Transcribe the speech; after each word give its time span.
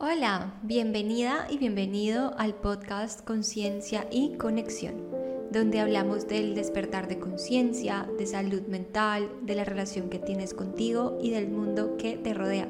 Hola, 0.00 0.58
bienvenida 0.62 1.46
y 1.48 1.56
bienvenido 1.56 2.34
al 2.36 2.56
podcast 2.56 3.24
Conciencia 3.24 4.08
y 4.10 4.36
Conexión, 4.36 5.08
donde 5.52 5.78
hablamos 5.78 6.26
del 6.26 6.56
despertar 6.56 7.06
de 7.06 7.20
conciencia, 7.20 8.10
de 8.18 8.26
salud 8.26 8.62
mental, 8.62 9.30
de 9.42 9.54
la 9.54 9.62
relación 9.62 10.10
que 10.10 10.18
tienes 10.18 10.52
contigo 10.52 11.16
y 11.22 11.30
del 11.30 11.48
mundo 11.48 11.96
que 11.96 12.16
te 12.16 12.34
rodea. 12.34 12.68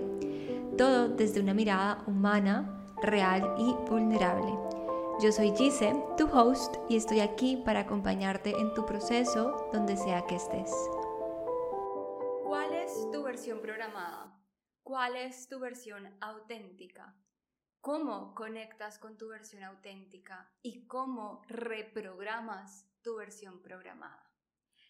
Todo 0.77 1.09
desde 1.09 1.41
una 1.41 1.55
mirada 1.55 2.05
humana, 2.07 2.95
real 3.03 3.55
y 3.59 3.73
vulnerable. 3.89 4.53
Yo 5.23 5.33
soy 5.33 5.53
Gise, 5.57 5.97
tu 6.19 6.27
host, 6.27 6.77
y 6.91 6.97
estoy 6.97 7.21
aquí 7.21 7.57
para 7.57 7.81
acompañarte 7.81 8.51
en 8.51 8.75
tu 8.75 8.85
proceso 8.85 9.71
donde 9.73 9.97
sea 9.97 10.27
que 10.27 10.37
estés. 10.37 10.71
¿Cuál 12.45 12.75
es 12.75 13.11
tu 13.11 13.23
versión 13.23 13.61
programada? 13.63 14.44
¿Cuál 14.85 15.17
es 15.17 15.49
tu 15.49 15.61
versión 15.61 16.15
auténtica? 16.21 17.17
¿Cómo 17.81 18.35
conectas 18.35 18.99
con 18.99 19.17
tu 19.17 19.29
versión 19.29 19.65
auténtica 19.65 20.53
y 20.61 20.87
cómo 20.87 21.41
reprogramas 21.49 22.87
tu 23.01 23.17
versión 23.17 23.63
programada? 23.63 24.31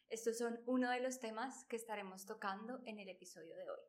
Estos 0.08 0.36
son 0.36 0.60
uno 0.66 0.90
de 0.90 0.98
los 0.98 1.20
temas 1.20 1.64
que 1.66 1.76
estaremos 1.76 2.26
tocando 2.26 2.80
en 2.86 2.98
el 2.98 3.08
episodio 3.08 3.56
de 3.56 3.70
hoy. 3.70 3.82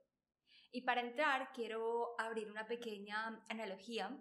Y 0.72 0.82
para 0.82 1.02
entrar 1.02 1.52
quiero 1.54 2.14
abrir 2.20 2.52
una 2.52 2.68
pequeña 2.68 3.44
analogía, 3.50 4.16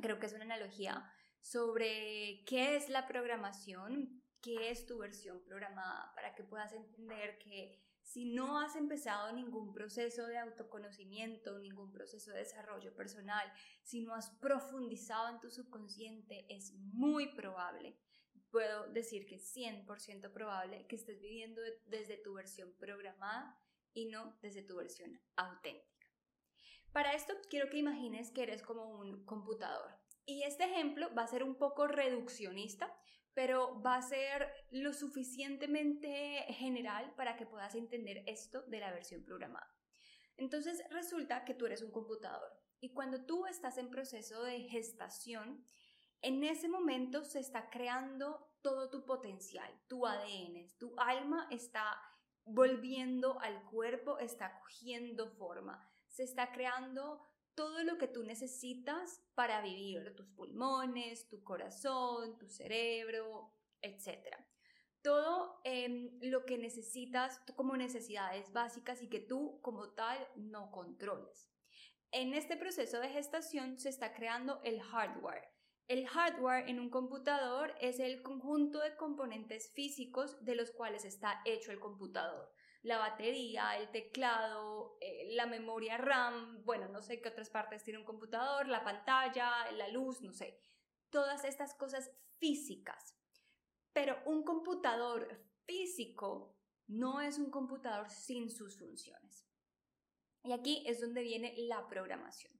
creo 0.00 0.18
que 0.18 0.24
es 0.24 0.32
una 0.32 0.44
analogía 0.44 1.04
sobre 1.42 2.44
qué 2.46 2.76
es 2.76 2.88
la 2.88 3.06
programación, 3.06 4.22
qué 4.40 4.70
es 4.70 4.86
tu 4.86 4.96
versión 4.96 5.44
programada, 5.44 6.14
para 6.14 6.34
que 6.34 6.44
puedas 6.44 6.72
entender 6.72 7.36
que 7.40 7.78
si 8.02 8.26
no 8.26 8.58
has 8.58 8.76
empezado 8.76 9.32
ningún 9.32 9.72
proceso 9.72 10.26
de 10.26 10.38
autoconocimiento, 10.38 11.58
ningún 11.58 11.90
proceso 11.92 12.32
de 12.32 12.40
desarrollo 12.40 12.94
personal, 12.94 13.50
si 13.82 14.02
no 14.02 14.14
has 14.14 14.30
profundizado 14.40 15.28
en 15.28 15.40
tu 15.40 15.50
subconsciente, 15.50 16.46
es 16.48 16.74
muy 16.74 17.34
probable, 17.34 17.98
puedo 18.50 18.86
decir 18.92 19.26
que 19.26 19.38
100% 19.38 20.32
probable 20.32 20.86
que 20.86 20.96
estés 20.96 21.20
viviendo 21.20 21.60
desde 21.86 22.18
tu 22.18 22.34
versión 22.34 22.72
programada 22.78 23.58
y 23.94 24.06
no 24.06 24.38
desde 24.42 24.62
tu 24.62 24.76
versión 24.76 25.20
auténtica. 25.36 26.06
Para 26.92 27.14
esto 27.14 27.32
quiero 27.48 27.70
que 27.70 27.78
imagines 27.78 28.30
que 28.30 28.42
eres 28.42 28.62
como 28.62 28.84
un 28.98 29.24
computador. 29.24 29.90
Y 30.26 30.42
este 30.42 30.64
ejemplo 30.64 31.12
va 31.14 31.22
a 31.22 31.28
ser 31.28 31.42
un 31.42 31.56
poco 31.56 31.86
reduccionista, 31.86 32.94
pero 33.34 33.80
va 33.82 33.96
a 33.96 34.02
ser 34.02 34.52
lo 34.70 34.92
suficientemente 34.92 36.44
general 36.50 37.14
para 37.16 37.36
que 37.36 37.46
puedas 37.46 37.74
entender 37.74 38.22
esto 38.26 38.62
de 38.62 38.80
la 38.80 38.92
versión 38.92 39.24
programada. 39.24 39.68
Entonces 40.36 40.82
resulta 40.90 41.44
que 41.44 41.54
tú 41.54 41.66
eres 41.66 41.82
un 41.82 41.90
computador 41.90 42.50
y 42.80 42.92
cuando 42.92 43.24
tú 43.24 43.46
estás 43.46 43.78
en 43.78 43.90
proceso 43.90 44.42
de 44.42 44.60
gestación, 44.62 45.64
en 46.20 46.44
ese 46.44 46.68
momento 46.68 47.24
se 47.24 47.40
está 47.40 47.70
creando 47.70 48.52
todo 48.60 48.90
tu 48.90 49.04
potencial, 49.04 49.72
tu 49.88 50.06
ADN, 50.06 50.68
tu 50.78 50.94
alma 50.98 51.48
está 51.50 51.96
volviendo 52.44 53.40
al 53.40 53.64
cuerpo, 53.64 54.18
está 54.18 54.58
cogiendo 54.60 55.30
forma, 55.30 55.88
se 56.08 56.24
está 56.24 56.52
creando 56.52 57.20
todo 57.54 57.82
lo 57.84 57.98
que 57.98 58.08
tú 58.08 58.22
necesitas 58.22 59.22
para 59.34 59.60
vivir, 59.60 60.14
tus 60.16 60.28
pulmones, 60.28 61.28
tu 61.28 61.42
corazón, 61.42 62.38
tu 62.38 62.48
cerebro, 62.48 63.52
etc. 63.82 64.36
Todo 65.02 65.60
em, 65.64 66.18
lo 66.22 66.44
que 66.44 66.58
necesitas 66.58 67.40
como 67.56 67.76
necesidades 67.76 68.52
básicas 68.52 69.02
y 69.02 69.08
que 69.08 69.20
tú 69.20 69.60
como 69.62 69.90
tal 69.90 70.18
no 70.36 70.70
controles. 70.70 71.50
En 72.10 72.34
este 72.34 72.56
proceso 72.56 73.00
de 73.00 73.08
gestación 73.08 73.78
se 73.78 73.88
está 73.88 74.14
creando 74.14 74.60
el 74.64 74.80
hardware. 74.80 75.48
El 75.88 76.06
hardware 76.06 76.68
en 76.68 76.78
un 76.78 76.90
computador 76.90 77.74
es 77.80 77.98
el 77.98 78.22
conjunto 78.22 78.80
de 78.80 78.96
componentes 78.96 79.72
físicos 79.72 80.42
de 80.44 80.54
los 80.54 80.70
cuales 80.70 81.04
está 81.04 81.42
hecho 81.44 81.72
el 81.72 81.80
computador 81.80 82.52
la 82.82 82.98
batería, 82.98 83.76
el 83.78 83.90
teclado, 83.90 84.96
eh, 85.00 85.28
la 85.34 85.46
memoria 85.46 85.98
RAM, 85.98 86.64
bueno, 86.64 86.88
no 86.88 87.00
sé 87.00 87.20
qué 87.20 87.28
otras 87.28 87.48
partes 87.48 87.84
tiene 87.84 88.00
un 88.00 88.04
computador, 88.04 88.68
la 88.68 88.82
pantalla, 88.82 89.70
la 89.72 89.88
luz, 89.88 90.20
no 90.20 90.32
sé. 90.32 90.58
Todas 91.10 91.44
estas 91.44 91.74
cosas 91.74 92.10
físicas. 92.38 93.16
Pero 93.92 94.18
un 94.26 94.42
computador 94.42 95.46
físico 95.64 96.56
no 96.88 97.20
es 97.20 97.38
un 97.38 97.50
computador 97.50 98.10
sin 98.10 98.50
sus 98.50 98.78
funciones. 98.78 99.46
Y 100.42 100.52
aquí 100.52 100.82
es 100.86 101.00
donde 101.00 101.22
viene 101.22 101.54
la 101.56 101.86
programación. 101.86 102.52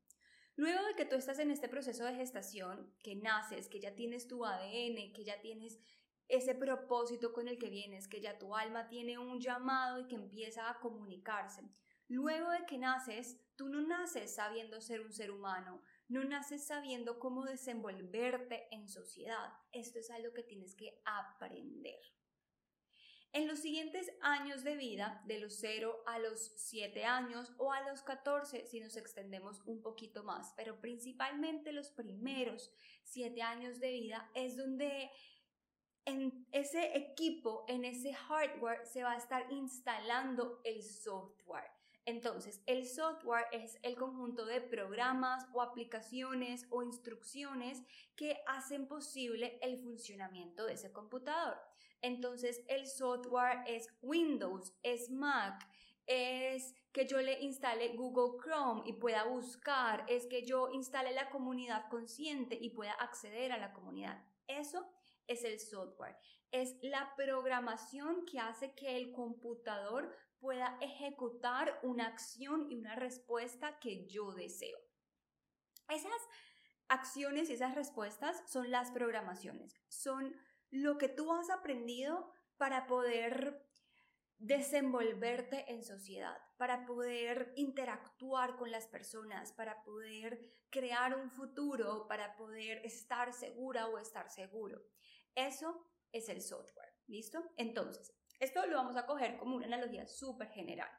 Luego 0.55 0.85
de 0.87 0.95
que 0.95 1.07
tú 1.07 1.17
estás 1.17 1.39
en 1.39 1.51
este 1.51 1.69
proceso 1.69 2.05
de 2.05 2.15
gestación, 2.15 2.95
que 3.03 3.17
naces, 3.17 3.69
que 3.69 3.81
ya 3.81 3.95
tienes 3.95 4.29
tu 4.29 4.45
ADN, 4.45 5.13
que 5.13 5.25
ya 5.25 5.41
tienes 5.41 5.81
ese 6.29 6.55
propósito 6.55 7.33
con 7.33 7.49
el 7.49 7.59
que 7.59 7.71
vienes, 7.71 8.09
que 8.09 8.21
ya 8.21 8.39
tu 8.39 8.55
alma 8.55 8.89
tiene 8.89 9.19
un 9.19 9.41
llamado 9.41 10.01
y 10.01 10.09
que 10.09 10.15
empieza 10.15 10.71
a 10.71 10.79
comunicarse. 10.81 11.63
Luego 12.09 12.51
de 12.51 12.67
que 12.67 12.79
naces, 12.79 13.41
tú 13.57 13.69
no 13.69 13.81
naces 13.81 14.35
sabiendo 14.35 14.81
ser 14.81 15.01
un 15.01 15.13
ser 15.13 15.31
humano, 15.31 15.83
no 16.09 16.25
naces 16.25 16.67
sabiendo 16.67 17.19
cómo 17.19 17.45
desenvolverte 17.45 18.69
en 18.71 18.89
sociedad. 18.89 19.53
Esto 19.73 19.99
es 19.99 20.11
algo 20.11 20.35
que 20.35 20.43
tienes 20.43 20.75
que 20.75 21.01
aprender. 21.05 22.01
En 23.35 23.49
los 23.49 23.61
siguientes 23.61 24.13
años 24.21 24.63
de 24.63 24.77
vida, 24.77 25.23
de 25.25 25.41
los 25.41 25.55
0 25.55 26.03
a 26.07 26.19
los 26.19 26.53
7 26.57 27.07
años 27.07 27.55
o 27.57 27.73
a 27.73 27.81
los 27.89 28.03
14 28.03 28.67
si 28.67 28.79
nos 28.79 28.99
extendemos 28.99 29.63
un 29.65 29.81
poquito 29.81 30.23
más, 30.23 30.53
pero 30.55 30.83
principalmente 30.83 31.73
los 31.73 31.91
primeros 31.91 32.75
7 33.05 33.41
años 33.41 33.81
de 33.81 33.91
vida 33.91 34.31
es 34.35 34.59
donde 34.59 35.11
en 36.05 36.47
ese 36.53 36.97
equipo, 36.97 37.65
en 37.69 37.85
ese 37.85 38.13
hardware, 38.13 38.85
se 38.87 39.03
va 39.03 39.13
a 39.13 39.17
estar 39.17 39.51
instalando 39.51 40.61
el 40.65 40.83
software. 40.83 41.71
Entonces, 42.05 42.63
el 42.67 42.87
software 42.87 43.47
es 43.53 43.79
el 43.83 43.95
conjunto 43.95 44.45
de 44.45 44.61
programas 44.61 45.47
o 45.53 45.63
aplicaciones 45.63 46.67
o 46.71 46.83
instrucciones 46.83 47.81
que 48.17 48.43
hacen 48.49 48.89
posible 48.89 49.59
el 49.63 49.79
funcionamiento 49.79 50.67
de 50.67 50.75
ese 50.75 50.93
computador. 50.93 51.57
Entonces, 52.01 52.65
el 52.67 52.89
software 52.89 53.63
es 53.67 53.87
Windows, 54.03 54.75
es 54.83 55.11
Mac, 55.11 55.65
es 56.07 56.75
que 56.93 57.07
yo 57.07 57.19
le 57.19 57.41
instale 57.41 57.95
Google 57.95 58.37
Chrome 58.43 58.83
y 58.85 58.95
pueda 58.95 59.23
buscar, 59.25 60.05
es 60.09 60.27
que 60.27 60.45
yo 60.45 60.71
instale 60.73 61.13
la 61.13 61.31
comunidad 61.31 61.89
consciente 61.89 62.59
y 62.61 62.71
pueda 62.71 62.93
acceder 62.95 63.53
a 63.53 63.59
la 63.59 63.73
comunidad. 63.73 64.21
Eso 64.49 64.91
es 65.33 65.45
el 65.45 65.59
software. 65.59 66.17
Es 66.51 66.77
la 66.83 67.15
programación 67.17 68.25
que 68.25 68.39
hace 68.39 68.75
que 68.75 68.97
el 68.97 69.13
computador 69.13 70.15
pueda 70.39 70.77
ejecutar 70.81 71.79
una 71.83 72.07
acción 72.07 72.71
y 72.71 72.77
una 72.77 72.95
respuesta 72.95 73.79
que 73.79 74.07
yo 74.07 74.33
deseo. 74.33 74.79
Esas 75.89 76.21
acciones 76.89 77.49
y 77.49 77.55
esas 77.55 77.75
respuestas 77.75 78.43
son 78.51 78.71
las 78.71 78.91
programaciones. 78.91 79.81
Son 79.89 80.37
lo 80.71 80.99
que 80.99 81.09
tú 81.09 81.33
has 81.33 81.49
aprendido 81.51 82.33
para 82.57 82.87
poder 82.87 83.67
desenvolverte 84.39 85.73
en 85.73 85.85
sociedad, 85.85 86.37
para 86.57 86.85
poder 86.85 87.53
interactuar 87.57 88.57
con 88.57 88.73
las 88.73 88.89
personas, 88.89 89.53
para 89.53 89.85
poder 89.85 90.41
crear 90.69 91.17
un 91.17 91.31
futuro, 91.31 92.09
para 92.09 92.35
poder 92.35 92.85
estar 92.85 93.33
segura 93.33 93.87
o 93.87 93.99
estar 93.99 94.29
seguro. 94.31 94.83
Eso 95.35 95.87
es 96.13 96.29
el 96.29 96.43
software, 96.43 96.93
¿listo? 97.07 97.43
Entonces, 97.57 98.15
esto 98.39 98.67
lo 98.67 98.77
vamos 98.77 98.97
a 98.97 99.07
coger 99.07 99.39
como 99.39 99.57
una 99.57 99.67
analogía 99.67 100.07
súper 100.07 100.49
general. 100.51 100.91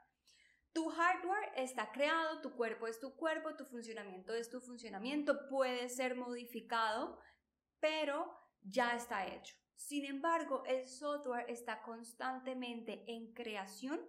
Tu 0.71 0.89
hardware 0.89 1.51
está 1.55 1.91
creado, 1.91 2.41
tu 2.41 2.55
cuerpo 2.55 2.87
es 2.87 2.99
tu 2.99 3.15
cuerpo, 3.15 3.55
tu 3.55 3.65
funcionamiento 3.65 4.33
es 4.33 4.49
tu 4.49 4.59
funcionamiento, 4.59 5.47
puede 5.47 5.87
ser 5.89 6.15
modificado, 6.15 7.19
pero 7.79 8.33
ya 8.61 8.95
está 8.95 9.27
hecho. 9.27 9.55
Sin 9.75 10.05
embargo, 10.05 10.63
el 10.65 10.87
software 10.87 11.45
está 11.49 11.81
constantemente 11.83 13.03
en 13.07 13.33
creación 13.33 13.99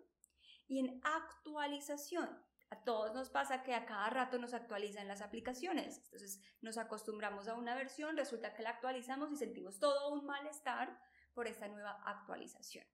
y 0.66 0.78
en 0.78 1.00
actualización. 1.02 2.43
A 2.70 2.82
todos 2.84 3.14
nos 3.14 3.30
pasa 3.30 3.62
que 3.62 3.74
a 3.74 3.86
cada 3.86 4.10
rato 4.10 4.38
nos 4.38 4.54
actualizan 4.54 5.08
las 5.08 5.22
aplicaciones. 5.22 5.98
Entonces 6.04 6.40
nos 6.60 6.78
acostumbramos 6.78 7.48
a 7.48 7.54
una 7.54 7.74
versión, 7.74 8.16
resulta 8.16 8.54
que 8.54 8.62
la 8.62 8.70
actualizamos 8.70 9.30
y 9.32 9.36
sentimos 9.36 9.78
todo 9.78 10.12
un 10.12 10.26
malestar 10.26 10.98
por 11.34 11.46
esta 11.46 11.68
nueva 11.68 12.00
actualización. 12.04 12.86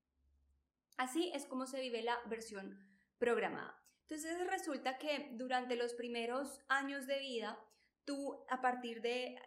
Así 0.97 1.31
es 1.35 1.47
como 1.47 1.67
se 1.67 1.81
vive 1.81 2.03
la 2.03 2.19
versión 2.27 2.79
programada. 3.19 3.81
Entonces 4.03 4.45
resulta 4.49 4.99
que 4.99 5.31
durante 5.35 5.77
los 5.77 5.95
primeros 5.95 6.61
años 6.69 7.07
de 7.07 7.21
vida, 7.21 7.59
tú 8.05 8.45
a 8.49 8.61
partir 8.61 9.01
de, 9.03 9.41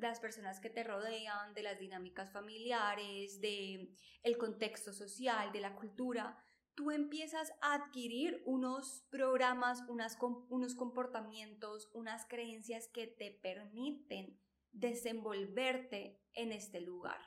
las 0.00 0.18
personas 0.18 0.60
que 0.60 0.70
te 0.70 0.82
rodean, 0.82 1.52
de 1.52 1.62
las 1.62 1.78
dinámicas 1.78 2.32
familiares, 2.32 3.40
de 3.40 3.94
el 4.22 4.38
contexto 4.38 4.92
social, 4.92 5.52
de 5.52 5.60
la 5.60 5.74
cultura, 5.74 6.42
tú 6.78 6.92
empiezas 6.92 7.52
a 7.60 7.74
adquirir 7.74 8.40
unos 8.46 9.04
programas, 9.10 9.82
unos 9.88 10.76
comportamientos, 10.76 11.90
unas 11.92 12.24
creencias 12.26 12.86
que 12.86 13.08
te 13.08 13.32
permiten 13.32 14.38
desenvolverte 14.70 16.22
en 16.34 16.52
este 16.52 16.80
lugar. 16.80 17.18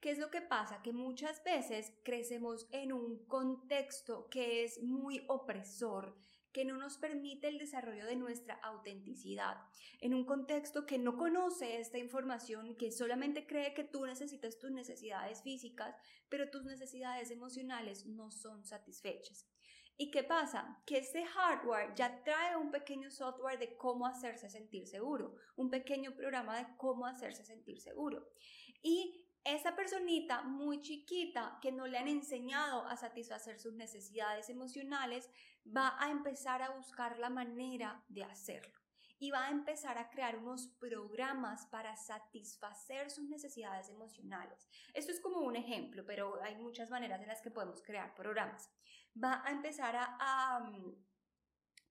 ¿Qué 0.00 0.10
es 0.10 0.18
lo 0.18 0.32
que 0.32 0.40
pasa? 0.40 0.82
Que 0.82 0.92
muchas 0.92 1.44
veces 1.44 1.94
crecemos 2.02 2.66
en 2.72 2.92
un 2.92 3.24
contexto 3.26 4.28
que 4.28 4.64
es 4.64 4.82
muy 4.82 5.24
opresor, 5.28 6.16
que 6.52 6.64
no 6.64 6.76
nos 6.76 6.98
permite 6.98 7.48
el 7.48 7.58
desarrollo 7.58 8.04
de 8.06 8.16
nuestra 8.16 8.54
autenticidad, 8.62 9.56
en 10.00 10.14
un 10.14 10.24
contexto 10.24 10.86
que 10.86 10.98
no 10.98 11.16
conoce 11.16 11.78
esta 11.78 11.98
información, 11.98 12.76
que 12.76 12.92
solamente 12.92 13.46
cree 13.46 13.74
que 13.74 13.84
tú 13.84 14.04
necesitas 14.04 14.58
tus 14.58 14.70
necesidades 14.70 15.42
físicas, 15.42 15.96
pero 16.28 16.50
tus 16.50 16.64
necesidades 16.64 17.30
emocionales 17.30 18.06
no 18.06 18.30
son 18.30 18.64
satisfechas. 18.64 19.46
¿Y 19.96 20.10
qué 20.10 20.24
pasa? 20.24 20.82
Que 20.86 20.98
este 20.98 21.24
hardware 21.24 21.94
ya 21.94 22.22
trae 22.24 22.56
un 22.56 22.70
pequeño 22.70 23.10
software 23.10 23.58
de 23.58 23.76
cómo 23.76 24.06
hacerse 24.06 24.48
sentir 24.48 24.86
seguro, 24.88 25.36
un 25.56 25.70
pequeño 25.70 26.14
programa 26.14 26.58
de 26.58 26.66
cómo 26.76 27.06
hacerse 27.06 27.44
sentir 27.44 27.78
seguro. 27.80 28.26
Y 28.82 29.21
esa 29.44 29.74
personita 29.74 30.42
muy 30.42 30.80
chiquita 30.80 31.58
que 31.60 31.72
no 31.72 31.86
le 31.86 31.98
han 31.98 32.08
enseñado 32.08 32.86
a 32.86 32.96
satisfacer 32.96 33.58
sus 33.58 33.74
necesidades 33.74 34.48
emocionales 34.48 35.28
va 35.66 35.96
a 35.98 36.10
empezar 36.10 36.62
a 36.62 36.70
buscar 36.70 37.18
la 37.18 37.30
manera 37.30 38.04
de 38.08 38.24
hacerlo 38.24 38.82
y 39.22 39.30
va 39.30 39.46
a 39.46 39.50
empezar 39.50 39.98
a 39.98 40.10
crear 40.10 40.36
unos 40.36 40.66
programas 40.80 41.66
para 41.66 41.94
satisfacer 41.96 43.08
sus 43.08 43.28
necesidades 43.28 43.88
emocionales. 43.88 44.68
Esto 44.94 45.12
es 45.12 45.20
como 45.20 45.38
un 45.42 45.54
ejemplo, 45.54 46.04
pero 46.04 46.42
hay 46.42 46.56
muchas 46.56 46.90
maneras 46.90 47.20
en 47.20 47.28
las 47.28 47.40
que 47.40 47.52
podemos 47.52 47.82
crear 47.82 48.16
programas. 48.16 48.68
Va 49.22 49.40
a 49.46 49.52
empezar 49.52 49.94
a, 49.96 50.58
mm, 50.58 50.96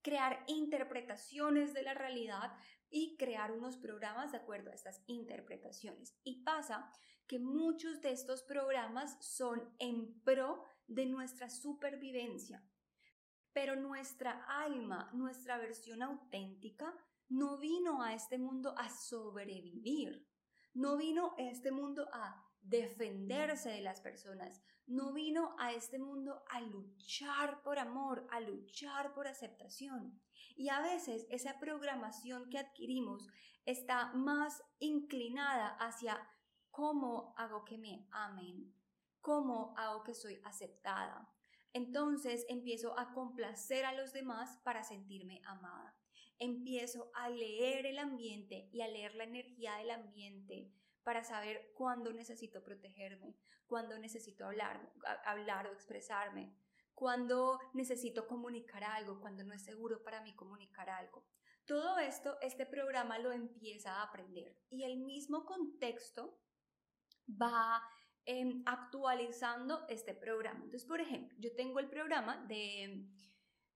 crear 0.02 0.44
interpretaciones 0.48 1.74
de 1.74 1.84
la 1.84 1.94
realidad 1.94 2.52
y 2.90 3.16
crear 3.16 3.54
unos 3.54 3.78
programas 3.78 4.34
de 4.34 4.40
acuerdo 4.40 4.70
a 4.70 4.76
estas 4.76 5.02
interpretaciones. 5.08 6.20
Y 6.26 6.44
pasa 6.44 6.92
que 7.28 7.40
muchos 7.40 8.02
de 8.02 8.12
estos 8.12 8.44
programas 8.44 9.18
son 9.20 9.74
en 9.80 10.22
pro 10.22 10.64
de 10.88 11.06
nuestra 11.06 11.50
supervivencia. 11.50 12.64
Pero 13.54 13.76
nuestra 13.76 14.46
alma, 14.48 15.10
nuestra 15.14 15.58
versión 15.58 16.02
auténtica, 16.04 16.94
no 17.30 17.58
vino 17.58 18.02
a 18.02 18.14
este 18.14 18.38
mundo 18.38 18.74
a 18.78 18.90
sobrevivir. 18.90 20.28
No 20.74 20.98
vino 20.98 21.34
a 21.38 21.44
este 21.44 21.72
mundo 21.72 22.08
a 22.14 22.46
defenderse 22.62 23.70
de 23.70 23.82
las 23.82 24.02
personas. 24.02 24.62
No 24.86 25.14
vino 25.14 25.56
a 25.60 25.74
este 25.74 26.00
mundo 26.00 26.44
a 26.50 26.62
luchar 26.62 27.62
por 27.64 27.80
amor, 27.80 28.28
a 28.32 28.40
luchar 28.40 29.14
por 29.14 29.28
aceptación. 29.28 30.22
Y 30.56 30.70
a 30.70 30.82
veces 30.82 31.26
esa 31.30 31.60
programación 31.60 32.50
que 32.50 32.60
adquirimos 32.60 33.28
está 33.66 34.12
más 34.14 34.62
inclinada 34.80 35.70
hacia 35.80 36.28
cómo 36.82 37.36
hago 37.38 37.64
que 37.64 37.78
me 37.78 38.08
amen, 38.10 38.74
cómo 39.20 39.76
hago 39.78 40.04
que 40.04 40.16
soy 40.16 40.42
aceptada. 40.44 41.32
Entonces 41.74 42.44
empiezo 42.50 42.98
a 42.98 43.14
complacer 43.14 43.86
a 43.86 43.94
los 43.94 44.14
demás 44.14 44.58
para 44.64 44.84
sentirme 44.84 45.44
amada. 45.46 45.96
Empiezo 46.40 47.12
a 47.14 47.30
leer 47.30 47.86
el 47.86 48.00
ambiente 48.00 48.68
y 48.72 48.82
a 48.82 48.88
leer 48.88 49.14
la 49.14 49.26
energía 49.26 49.76
del 49.76 49.92
ambiente 49.92 50.74
para 51.04 51.24
saber 51.24 51.72
cuándo 51.76 52.14
necesito 52.14 52.64
protegerme, 52.64 53.38
cuándo 53.68 54.00
necesito 54.00 54.48
hablar, 54.48 54.92
hablar 55.24 55.68
o 55.68 55.74
expresarme, 55.74 56.52
cuándo 56.96 57.60
necesito 57.76 58.26
comunicar 58.26 58.84
algo, 58.84 59.22
cuándo 59.22 59.44
no 59.44 59.54
es 59.54 59.64
seguro 59.64 60.04
para 60.04 60.22
mí 60.22 60.34
comunicar 60.34 60.90
algo. 60.90 61.28
Todo 61.68 62.00
esto, 62.00 62.40
este 62.42 62.66
programa 62.66 63.20
lo 63.20 63.32
empieza 63.32 63.98
a 63.98 64.04
aprender 64.06 64.58
y 64.72 64.84
el 64.84 64.98
mismo 64.98 65.46
contexto 65.46 66.42
va 67.30 67.82
em, 68.26 68.64
actualizando 68.66 69.86
este 69.90 70.14
programa. 70.14 70.64
Entonces, 70.64 70.86
por 70.88 71.02
ejemplo, 71.02 71.36
yo 71.40 71.56
tengo 71.56 71.80
el 71.80 71.90
programa 71.90 72.38
de, 72.48 73.08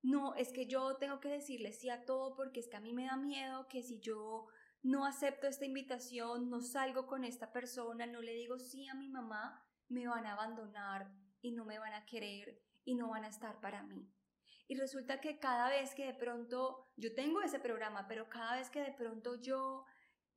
no, 0.02 0.36
es 0.36 0.52
que 0.52 0.68
yo 0.68 0.98
tengo 0.98 1.20
que 1.20 1.30
decirle 1.30 1.72
sí 1.74 1.90
a 1.90 2.06
todo 2.06 2.36
porque 2.36 2.60
es 2.60 2.68
que 2.68 2.78
a 2.78 2.82
mí 2.82 2.94
me 2.94 3.06
da 3.06 3.18
miedo 3.18 3.68
que 3.68 3.82
si 3.82 4.00
yo 4.00 4.48
no 4.84 5.06
acepto 5.06 5.48
esta 5.48 5.66
invitación, 5.66 6.50
no 6.50 6.62
salgo 6.62 7.08
con 7.08 7.24
esta 7.24 7.52
persona, 7.52 8.06
no 8.06 8.22
le 8.22 8.34
digo 8.34 8.60
sí 8.60 8.88
a 8.88 8.94
mi 8.94 9.10
mamá, 9.10 9.64
me 9.90 10.08
van 10.08 10.26
a 10.28 10.34
abandonar 10.34 11.12
y 11.42 11.52
no 11.54 11.66
me 11.66 11.80
van 11.80 11.94
a 11.94 12.06
querer 12.06 12.62
y 12.84 12.94
no 12.94 13.10
van 13.10 13.26
a 13.26 13.30
estar 13.30 13.60
para 13.62 13.82
mí. 13.82 14.08
Y 14.68 14.76
resulta 14.76 15.22
que 15.22 15.40
cada 15.40 15.70
vez 15.70 15.94
que 15.94 16.06
de 16.06 16.14
pronto 16.14 16.92
yo 16.98 17.14
tengo 17.14 17.42
ese 17.42 17.60
programa, 17.60 18.08
pero 18.08 18.30
cada 18.30 18.58
vez 18.58 18.70
que 18.70 18.82
de 18.82 18.94
pronto 18.94 19.42
yo 19.42 19.86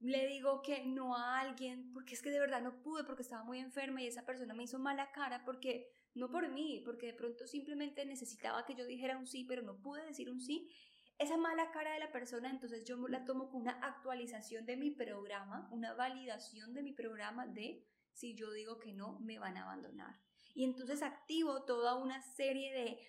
le 0.01 0.29
digo 0.29 0.63
que 0.63 0.85
no 0.85 1.17
a 1.17 1.41
alguien, 1.41 1.93
porque 1.93 2.15
es 2.15 2.23
que 2.23 2.31
de 2.31 2.39
verdad 2.39 2.63
no 2.63 2.83
pude, 2.83 3.05
porque 3.05 3.23
estaba 3.23 3.43
muy 3.43 3.59
enferma 3.59 4.01
y 4.01 4.07
esa 4.07 4.25
persona 4.25 4.55
me 4.55 4.63
hizo 4.63 4.79
mala 4.79 5.11
cara, 5.11 5.45
porque 5.45 5.91
no 6.15 6.31
por 6.31 6.49
mí, 6.49 6.83
porque 6.85 7.07
de 7.07 7.15
pronto 7.15 7.47
simplemente 7.47 8.05
necesitaba 8.07 8.65
que 8.65 8.75
yo 8.75 8.87
dijera 8.87 9.19
un 9.19 9.27
sí, 9.27 9.45
pero 9.45 9.63
no 9.63 9.81
pude 9.81 10.05
decir 10.05 10.31
un 10.31 10.41
sí. 10.41 10.71
Esa 11.19 11.37
mala 11.37 11.73
cara 11.73 11.93
de 11.93 11.99
la 11.99 12.13
persona, 12.13 12.49
entonces 12.49 12.85
yo 12.85 12.97
la 13.09 13.25
tomo 13.25 13.49
como 13.49 13.59
una 13.59 13.73
actualización 13.73 14.67
de 14.67 14.77
mi 14.77 14.93
programa, 14.93 15.69
una 15.73 15.95
validación 15.95 16.75
de 16.75 16.83
mi 16.83 16.93
programa 16.93 17.47
de 17.47 17.85
si 18.13 18.37
yo 18.37 18.53
digo 18.53 18.79
que 18.79 18.93
no, 18.93 19.19
me 19.19 19.41
van 19.41 19.57
a 19.57 19.65
abandonar. 19.65 20.21
Y 20.55 20.65
entonces 20.65 21.03
activo 21.03 21.65
toda 21.65 21.97
una 21.97 22.23
serie 22.23 22.73
de, 22.73 23.01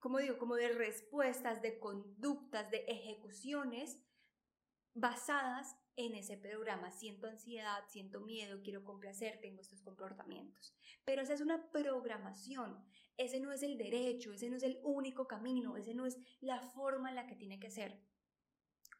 como 0.00 0.18
digo, 0.18 0.38
como 0.38 0.56
de 0.56 0.70
respuestas, 0.70 1.62
de 1.62 1.78
conductas, 1.78 2.68
de 2.72 2.84
ejecuciones 2.88 4.00
basadas 4.94 5.76
en 5.96 6.14
ese 6.14 6.36
programa. 6.36 6.90
Siento 6.90 7.26
ansiedad, 7.26 7.84
siento 7.88 8.20
miedo, 8.20 8.62
quiero 8.62 8.84
complacer, 8.84 9.40
tengo 9.40 9.60
estos 9.60 9.82
comportamientos. 9.82 10.74
Pero 11.04 11.22
esa 11.22 11.34
es 11.34 11.40
una 11.40 11.70
programación. 11.70 12.84
Ese 13.16 13.40
no 13.40 13.52
es 13.52 13.62
el 13.62 13.76
derecho, 13.76 14.32
ese 14.32 14.48
no 14.48 14.56
es 14.56 14.62
el 14.62 14.80
único 14.82 15.26
camino, 15.26 15.76
ese 15.76 15.94
no 15.94 16.06
es 16.06 16.18
la 16.40 16.60
forma 16.60 17.10
en 17.10 17.16
la 17.16 17.26
que 17.26 17.36
tiene 17.36 17.60
que 17.60 17.70
ser. 17.70 18.00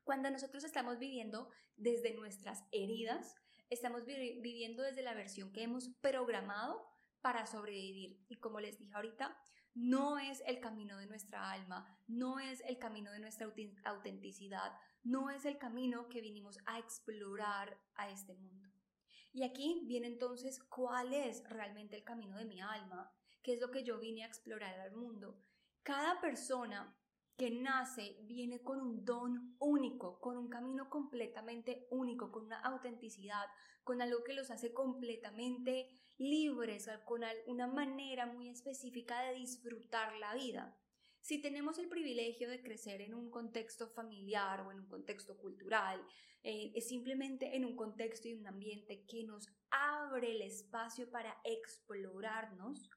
Cuando 0.05 0.31
nosotros 0.31 0.65
estamos 0.65 0.99
viviendo 0.99 1.49
desde 1.77 2.15
nuestras 2.15 2.65
heridas, 2.73 3.37
estamos 3.71 4.05
viviendo 4.05 4.83
desde 4.83 5.03
la 5.03 5.15
versión 5.15 5.53
que 5.53 5.63
hemos 5.63 5.89
programado 6.01 6.87
para 7.21 7.47
sobrevivir. 7.47 8.25
Y 8.29 8.39
como 8.39 8.61
les 8.61 8.79
dije 8.79 8.93
ahorita, 8.95 9.39
no 9.75 10.19
es 10.19 10.43
el 10.47 10.61
camino 10.61 10.99
de 10.99 11.07
nuestra 11.07 11.51
alma, 11.51 11.87
no 12.07 12.39
es 12.39 12.61
el 12.67 12.79
camino 12.79 13.11
de 13.13 13.21
nuestra 13.21 13.51
autenticidad, 13.85 14.73
no 15.05 15.31
es 15.31 15.45
el 15.45 15.59
camino 15.59 16.09
que 16.09 16.21
vinimos 16.21 16.59
a 16.67 16.79
explorar 16.79 17.79
a 17.95 18.11
este 18.11 18.35
mundo. 18.35 18.69
Y 19.33 19.45
aquí 19.45 19.83
viene 19.87 20.09
entonces 20.09 20.63
cuál 20.63 21.15
es 21.15 21.43
realmente 21.49 21.97
el 21.97 22.05
camino 22.05 22.37
de 22.37 22.45
mi 22.45 22.61
alma, 22.61 23.11
qué 23.43 23.55
es 23.55 23.61
lo 23.61 23.71
que 23.71 23.83
yo 23.83 23.99
vine 23.99 24.25
a 24.25 24.27
explorar 24.27 24.79
al 24.81 24.93
mundo. 24.93 25.43
Cada 25.83 26.21
persona 26.21 26.97
que 27.37 27.51
nace 27.51 28.19
viene 28.23 28.63
con 28.63 28.81
un 28.81 29.05
don 29.05 29.57
único, 29.59 30.21
con 30.21 30.37
un 30.37 30.49
camino 30.49 30.91
completamente 30.91 31.89
único, 31.91 32.31
con 32.31 32.45
una 32.45 32.61
autenticidad, 32.61 33.47
con 33.83 34.03
algo 34.03 34.23
que 34.23 34.35
los 34.35 34.51
hace 34.51 34.73
completamente 34.73 35.89
libres, 36.19 36.89
con 37.05 37.23
una 37.47 37.67
manera 37.67 38.27
muy 38.27 38.49
específica 38.49 39.23
de 39.23 39.35
disfrutar 39.35 40.15
la 40.19 40.35
vida. 40.35 40.79
Si 41.23 41.41
tenemos 41.41 41.79
el 41.79 41.89
privilegio 41.89 42.51
de 42.51 42.61
crecer 42.61 43.01
en 43.01 43.15
un 43.15 43.31
contexto 43.31 43.87
familiar 43.87 44.61
o 44.63 44.73
en 44.73 44.81
un 44.81 44.89
contexto 44.89 45.39
cultural, 45.39 46.05
eh, 46.43 46.73
es 46.75 46.89
simplemente 46.89 47.57
en 47.57 47.65
un 47.65 47.77
contexto 47.77 48.27
y 48.27 48.35
un 48.35 48.49
ambiente 48.49 49.05
que 49.07 49.23
nos 49.23 49.47
abre 49.71 50.33
el 50.33 50.43
espacio 50.43 51.09
para 51.13 51.37
explorarnos, 51.45 52.91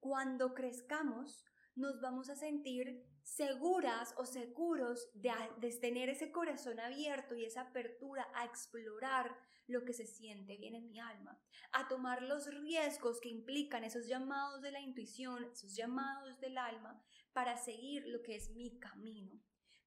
cuando 0.00 0.54
crezcamos 0.54 1.44
nos 1.74 2.00
vamos 2.00 2.30
a 2.30 2.36
sentir 2.36 3.04
seguras 3.22 4.14
o 4.16 4.24
seguros 4.24 5.10
de, 5.12 5.30
de, 5.58 5.70
tener 5.78 6.08
ese 6.08 6.32
corazón 6.32 6.80
abierto 6.80 7.34
y 7.34 7.44
esa 7.44 7.60
apertura 7.60 8.26
a 8.34 8.46
explorar 8.46 9.36
lo 9.66 9.84
que 9.84 9.92
se 9.92 10.06
siente 10.06 10.56
bien 10.56 10.74
en 10.74 10.88
mi 10.88 10.98
alma, 10.98 11.38
a 11.72 11.88
tomar 11.88 12.22
los 12.22 12.46
riesgos 12.46 13.20
que 13.20 13.28
implican 13.28 13.84
esos 13.84 14.06
llamados 14.06 14.62
de 14.62 14.70
la 14.70 14.80
intuición, 14.80 15.44
esos 15.44 15.74
llamados 15.76 16.40
del 16.40 16.56
alma, 16.56 17.02
para 17.36 17.58
seguir 17.58 18.06
lo 18.06 18.22
que 18.22 18.34
es 18.34 18.48
mi 18.48 18.78
camino. 18.78 19.38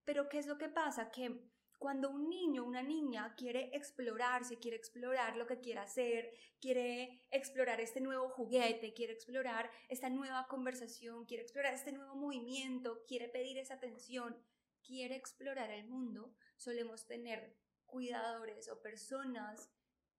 Pero 0.05 0.29
¿qué 0.29 0.37
es 0.37 0.45
lo 0.45 0.59
que 0.59 0.69
pasa? 0.69 1.09
Que 1.09 1.49
cuando 1.79 2.11
un 2.11 2.29
niño, 2.29 2.63
una 2.63 2.83
niña 2.83 3.33
quiere 3.35 3.71
explorarse, 3.75 4.59
quiere 4.59 4.77
explorar 4.77 5.35
lo 5.35 5.47
que 5.47 5.59
quiere 5.59 5.79
hacer, 5.79 6.31
quiere 6.61 7.25
explorar 7.31 7.81
este 7.81 8.01
nuevo 8.01 8.29
juguete, 8.29 8.93
quiere 8.93 9.13
explorar 9.13 9.71
esta 9.87 10.11
nueva 10.11 10.45
conversación, 10.47 11.25
quiere 11.25 11.41
explorar 11.41 11.73
este 11.73 11.91
nuevo 11.91 12.13
movimiento, 12.13 13.03
quiere 13.07 13.29
pedir 13.29 13.57
esa 13.57 13.73
atención, 13.73 14.37
quiere 14.83 15.15
explorar 15.15 15.71
el 15.71 15.87
mundo, 15.87 16.35
solemos 16.55 17.07
tener 17.07 17.57
cuidadores 17.87 18.69
o 18.69 18.79
personas 18.79 19.71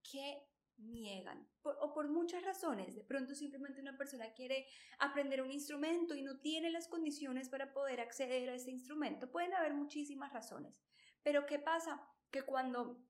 que 0.02 0.50
niegan, 0.82 1.49
o 1.62 1.92
por 1.92 2.08
muchas 2.08 2.42
razones. 2.44 2.94
De 2.94 3.04
pronto 3.04 3.34
simplemente 3.34 3.80
una 3.80 3.96
persona 3.96 4.32
quiere 4.32 4.66
aprender 4.99 5.42
un 5.42 5.50
instrumento 5.50 6.14
y 6.14 6.22
no 6.22 6.40
tiene 6.40 6.70
las 6.70 6.88
condiciones 6.88 7.49
para 7.49 7.72
poder 7.72 8.00
acceder 8.00 8.49
a 8.49 8.54
ese 8.54 8.70
instrumento. 8.70 9.30
Pueden 9.30 9.54
haber 9.54 9.75
muchísimas 9.75 10.32
razones. 10.32 10.80
Pero 11.22 11.46
¿qué 11.46 11.58
pasa? 11.58 12.00
Que 12.30 12.42
cuando 12.42 13.04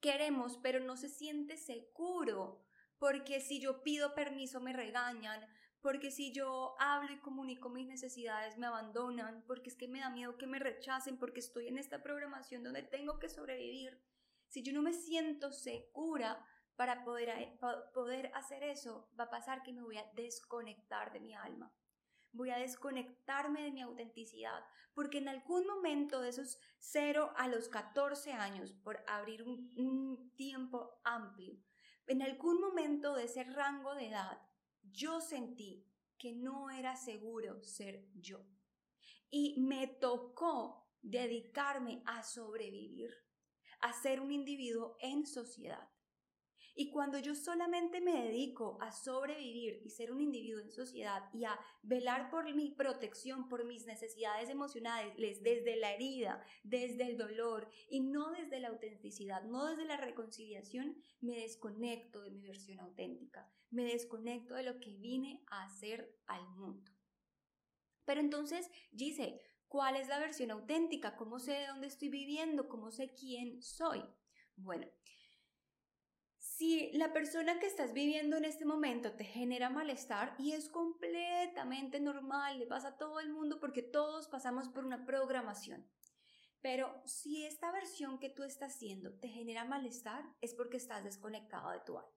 queremos, 0.00 0.58
pero 0.62 0.80
no 0.80 0.96
se 0.96 1.08
siente 1.08 1.56
seguro, 1.56 2.64
porque 2.98 3.40
si 3.40 3.60
yo 3.60 3.82
pido 3.82 4.14
permiso 4.14 4.60
me 4.60 4.72
regañan, 4.72 5.40
porque 5.80 6.12
si 6.12 6.32
yo 6.32 6.76
hablo 6.78 7.12
y 7.12 7.18
comunico 7.18 7.68
mis 7.68 7.88
necesidades 7.88 8.56
me 8.56 8.66
abandonan, 8.66 9.44
porque 9.46 9.70
es 9.70 9.76
que 9.76 9.88
me 9.88 10.00
da 10.00 10.10
miedo 10.10 10.38
que 10.38 10.46
me 10.46 10.60
rechacen, 10.60 11.18
porque 11.18 11.40
estoy 11.40 11.68
en 11.68 11.78
esta 11.78 12.02
programación 12.02 12.62
donde 12.62 12.82
tengo 12.82 13.18
que 13.18 13.28
sobrevivir. 13.28 14.00
Si 14.48 14.62
yo 14.62 14.72
no 14.72 14.82
me 14.82 14.92
siento 14.92 15.50
segura 15.50 16.46
para 16.76 17.04
poder, 17.04 17.58
poder 17.92 18.30
hacer 18.34 18.62
eso, 18.62 19.08
va 19.18 19.24
a 19.24 19.30
pasar 19.30 19.62
que 19.62 19.72
me 19.72 19.82
voy 19.82 19.98
a 19.98 20.10
desconectar 20.14 21.12
de 21.12 21.20
mi 21.20 21.34
alma. 21.34 21.72
Voy 22.32 22.50
a 22.50 22.58
desconectarme 22.58 23.62
de 23.62 23.72
mi 23.72 23.82
autenticidad, 23.82 24.64
porque 24.94 25.18
en 25.18 25.28
algún 25.28 25.66
momento 25.66 26.20
de 26.20 26.30
esos 26.30 26.58
0 26.78 27.32
a 27.36 27.46
los 27.48 27.68
14 27.68 28.32
años, 28.32 28.72
por 28.72 29.04
abrir 29.06 29.42
un 29.42 30.32
tiempo 30.34 31.00
amplio, 31.04 31.58
en 32.06 32.22
algún 32.22 32.60
momento 32.60 33.14
de 33.14 33.24
ese 33.24 33.44
rango 33.44 33.94
de 33.94 34.08
edad, 34.08 34.40
yo 34.82 35.20
sentí 35.20 35.86
que 36.18 36.32
no 36.32 36.70
era 36.70 36.96
seguro 36.96 37.62
ser 37.62 38.08
yo. 38.14 38.44
Y 39.30 39.60
me 39.60 39.86
tocó 39.86 40.90
dedicarme 41.00 42.02
a 42.06 42.22
sobrevivir, 42.22 43.10
a 43.80 43.92
ser 43.92 44.20
un 44.20 44.30
individuo 44.30 44.96
en 45.00 45.26
sociedad. 45.26 45.88
Y 46.74 46.90
cuando 46.90 47.18
yo 47.18 47.34
solamente 47.34 48.00
me 48.00 48.24
dedico 48.24 48.78
a 48.80 48.92
sobrevivir 48.92 49.82
y 49.84 49.90
ser 49.90 50.10
un 50.10 50.22
individuo 50.22 50.60
en 50.60 50.70
sociedad 50.70 51.22
y 51.34 51.44
a 51.44 51.58
velar 51.82 52.30
por 52.30 52.52
mi 52.54 52.70
protección, 52.70 53.48
por 53.48 53.66
mis 53.66 53.84
necesidades 53.84 54.48
emocionales, 54.48 55.42
desde 55.42 55.76
la 55.76 55.92
herida, 55.92 56.42
desde 56.62 57.04
el 57.04 57.18
dolor 57.18 57.68
y 57.90 58.00
no 58.00 58.30
desde 58.30 58.60
la 58.60 58.68
autenticidad, 58.68 59.42
no 59.44 59.66
desde 59.66 59.84
la 59.84 59.98
reconciliación, 59.98 60.96
me 61.20 61.40
desconecto 61.40 62.22
de 62.22 62.30
mi 62.30 62.42
versión 62.42 62.80
auténtica, 62.80 63.50
me 63.70 63.84
desconecto 63.84 64.54
de 64.54 64.62
lo 64.62 64.80
que 64.80 64.96
vine 64.96 65.44
a 65.50 65.64
hacer 65.64 66.16
al 66.26 66.48
mundo. 66.56 66.90
Pero 68.04 68.20
entonces, 68.20 68.70
dice, 68.90 69.40
¿cuál 69.68 69.96
es 69.96 70.08
la 70.08 70.18
versión 70.18 70.50
auténtica? 70.50 71.16
¿Cómo 71.16 71.38
sé 71.38 71.52
de 71.52 71.66
dónde 71.66 71.86
estoy 71.86 72.08
viviendo? 72.08 72.68
¿Cómo 72.68 72.90
sé 72.90 73.12
quién 73.14 73.62
soy? 73.62 74.02
Bueno, 74.56 74.86
si 76.62 76.92
la 76.92 77.12
persona 77.12 77.58
que 77.58 77.66
estás 77.66 77.92
viviendo 77.92 78.36
en 78.36 78.44
este 78.44 78.64
momento 78.64 79.10
te 79.14 79.24
genera 79.24 79.68
malestar 79.68 80.36
y 80.38 80.52
es 80.52 80.68
completamente 80.68 81.98
normal, 81.98 82.60
le 82.60 82.68
pasa 82.68 82.90
a 82.90 82.96
todo 82.96 83.18
el 83.18 83.30
mundo 83.32 83.58
porque 83.58 83.82
todos 83.82 84.28
pasamos 84.28 84.68
por 84.68 84.84
una 84.84 85.04
programación. 85.04 85.84
Pero 86.60 87.02
si 87.04 87.44
esta 87.44 87.72
versión 87.72 88.20
que 88.20 88.30
tú 88.30 88.44
estás 88.44 88.76
haciendo 88.76 89.12
te 89.18 89.26
genera 89.26 89.64
malestar, 89.64 90.24
es 90.40 90.54
porque 90.54 90.76
estás 90.76 91.02
desconectado 91.02 91.72
de 91.72 91.80
tu 91.80 91.98
alma. 91.98 92.16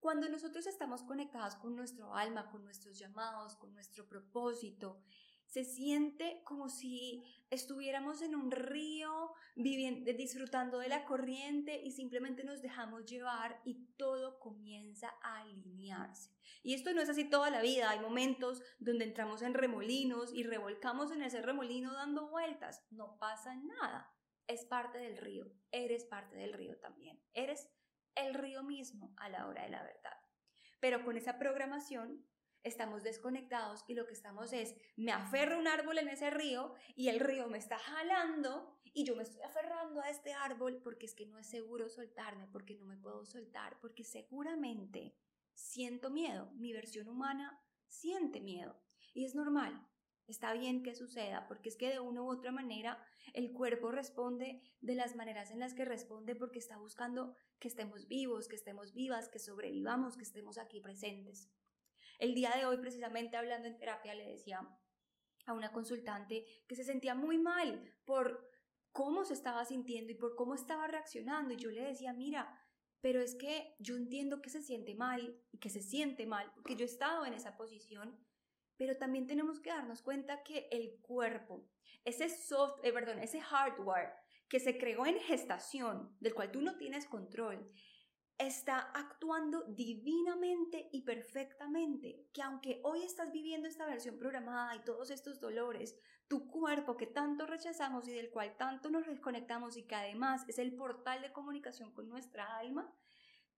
Cuando 0.00 0.28
nosotros 0.28 0.66
estamos 0.66 1.02
conectados 1.02 1.54
con 1.54 1.74
nuestro 1.74 2.14
alma, 2.14 2.50
con 2.50 2.64
nuestros 2.64 2.98
llamados, 2.98 3.56
con 3.56 3.72
nuestro 3.72 4.06
propósito, 4.06 5.00
se 5.48 5.64
siente 5.64 6.42
como 6.44 6.68
si 6.68 7.24
estuviéramos 7.50 8.20
en 8.20 8.36
un 8.36 8.50
río 8.50 9.32
viviendo, 9.56 10.12
disfrutando 10.12 10.78
de 10.78 10.88
la 10.88 11.06
corriente 11.06 11.80
y 11.82 11.92
simplemente 11.92 12.44
nos 12.44 12.60
dejamos 12.60 13.06
llevar 13.06 13.60
y 13.64 13.86
todo 13.96 14.38
comienza 14.38 15.10
a 15.22 15.40
alinearse. 15.40 16.30
Y 16.62 16.74
esto 16.74 16.92
no 16.92 17.00
es 17.00 17.08
así 17.08 17.24
toda 17.24 17.48
la 17.48 17.62
vida, 17.62 17.88
hay 17.88 18.00
momentos 18.00 18.62
donde 18.78 19.06
entramos 19.06 19.40
en 19.40 19.54
remolinos 19.54 20.34
y 20.34 20.42
revolcamos 20.42 21.10
en 21.12 21.22
ese 21.22 21.40
remolino 21.40 21.94
dando 21.94 22.28
vueltas, 22.28 22.86
no 22.90 23.16
pasa 23.18 23.56
nada, 23.56 24.14
es 24.46 24.66
parte 24.66 24.98
del 24.98 25.16
río, 25.16 25.50
eres 25.70 26.04
parte 26.04 26.36
del 26.36 26.52
río 26.52 26.78
también, 26.78 27.22
eres 27.32 27.70
el 28.14 28.34
río 28.34 28.62
mismo 28.62 29.14
a 29.16 29.30
la 29.30 29.46
hora 29.46 29.62
de 29.62 29.70
la 29.70 29.82
verdad. 29.82 30.18
Pero 30.80 31.04
con 31.04 31.16
esa 31.16 31.38
programación 31.38 32.27
estamos 32.68 33.02
desconectados 33.02 33.84
y 33.88 33.94
lo 33.94 34.06
que 34.06 34.12
estamos 34.12 34.52
es, 34.52 34.74
me 34.96 35.12
aferro 35.12 35.58
un 35.58 35.68
árbol 35.68 35.98
en 35.98 36.08
ese 36.08 36.30
río 36.30 36.74
y 36.94 37.08
el 37.08 37.20
río 37.20 37.48
me 37.48 37.58
está 37.58 37.78
jalando 37.78 38.78
y 38.94 39.04
yo 39.04 39.16
me 39.16 39.22
estoy 39.22 39.42
aferrando 39.42 40.00
a 40.00 40.10
este 40.10 40.32
árbol 40.32 40.80
porque 40.82 41.06
es 41.06 41.14
que 41.14 41.26
no 41.26 41.38
es 41.38 41.46
seguro 41.46 41.88
soltarme, 41.88 42.46
porque 42.48 42.74
no 42.74 42.86
me 42.86 42.96
puedo 42.96 43.24
soltar, 43.24 43.78
porque 43.80 44.04
seguramente 44.04 45.14
siento 45.54 46.10
miedo, 46.10 46.50
mi 46.54 46.72
versión 46.72 47.08
humana 47.08 47.60
siente 47.88 48.40
miedo 48.40 48.80
y 49.14 49.24
es 49.24 49.34
normal. 49.34 49.86
Está 50.26 50.52
bien 50.52 50.82
que 50.82 50.94
suceda, 50.94 51.48
porque 51.48 51.70
es 51.70 51.76
que 51.76 51.88
de 51.88 52.00
una 52.00 52.22
u 52.22 52.30
otra 52.30 52.52
manera 52.52 53.02
el 53.32 53.50
cuerpo 53.52 53.90
responde 53.90 54.60
de 54.82 54.94
las 54.94 55.16
maneras 55.16 55.50
en 55.50 55.58
las 55.58 55.72
que 55.72 55.86
responde 55.86 56.34
porque 56.34 56.58
está 56.58 56.76
buscando 56.76 57.34
que 57.58 57.68
estemos 57.68 58.08
vivos, 58.08 58.46
que 58.46 58.56
estemos 58.56 58.92
vivas, 58.92 59.30
que 59.30 59.38
sobrevivamos, 59.38 60.18
que 60.18 60.24
estemos 60.24 60.58
aquí 60.58 60.80
presentes. 60.80 61.48
El 62.18 62.34
día 62.34 62.50
de 62.56 62.66
hoy, 62.66 62.78
precisamente 62.78 63.36
hablando 63.36 63.68
en 63.68 63.78
terapia, 63.78 64.14
le 64.14 64.26
decía 64.26 64.60
a 65.46 65.52
una 65.52 65.72
consultante 65.72 66.44
que 66.66 66.74
se 66.74 66.84
sentía 66.84 67.14
muy 67.14 67.38
mal 67.38 67.94
por 68.04 68.50
cómo 68.92 69.24
se 69.24 69.34
estaba 69.34 69.64
sintiendo 69.64 70.12
y 70.12 70.16
por 70.16 70.34
cómo 70.34 70.54
estaba 70.54 70.88
reaccionando. 70.88 71.54
Y 71.54 71.58
yo 71.58 71.70
le 71.70 71.82
decía, 71.82 72.12
mira, 72.12 72.60
pero 73.00 73.20
es 73.20 73.36
que 73.36 73.76
yo 73.78 73.96
entiendo 73.96 74.42
que 74.42 74.50
se 74.50 74.62
siente 74.62 74.94
mal 74.94 75.40
y 75.52 75.58
que 75.58 75.70
se 75.70 75.80
siente 75.80 76.26
mal 76.26 76.50
porque 76.54 76.74
yo 76.74 76.84
he 76.84 76.88
estado 76.88 77.24
en 77.24 77.34
esa 77.34 77.56
posición, 77.56 78.18
pero 78.76 78.96
también 78.96 79.26
tenemos 79.26 79.60
que 79.60 79.70
darnos 79.70 80.02
cuenta 80.02 80.42
que 80.42 80.68
el 80.72 80.98
cuerpo, 81.00 81.68
ese 82.04 82.28
soft, 82.28 82.80
eh, 82.84 82.92
perdón, 82.92 83.20
ese 83.20 83.40
hardware 83.40 84.12
que 84.48 84.60
se 84.60 84.78
creó 84.78 85.06
en 85.06 85.20
gestación, 85.20 86.16
del 86.20 86.34
cual 86.34 86.50
tú 86.50 86.62
no 86.62 86.76
tienes 86.76 87.06
control, 87.06 87.70
está 88.38 88.78
actuando 88.94 89.64
divinamente 89.64 90.88
y 90.92 91.02
perfectamente, 91.02 92.28
que 92.32 92.42
aunque 92.42 92.80
hoy 92.84 93.02
estás 93.02 93.32
viviendo 93.32 93.66
esta 93.66 93.84
versión 93.86 94.16
programada 94.16 94.76
y 94.76 94.84
todos 94.84 95.10
estos 95.10 95.40
dolores, 95.40 95.98
tu 96.28 96.48
cuerpo 96.48 96.96
que 96.96 97.06
tanto 97.06 97.46
rechazamos 97.46 98.06
y 98.06 98.12
del 98.12 98.30
cual 98.30 98.56
tanto 98.56 98.90
nos 98.90 99.06
desconectamos 99.06 99.76
y 99.76 99.82
que 99.82 99.96
además 99.96 100.44
es 100.48 100.58
el 100.58 100.76
portal 100.76 101.20
de 101.20 101.32
comunicación 101.32 101.92
con 101.92 102.08
nuestra 102.08 102.58
alma, 102.58 102.94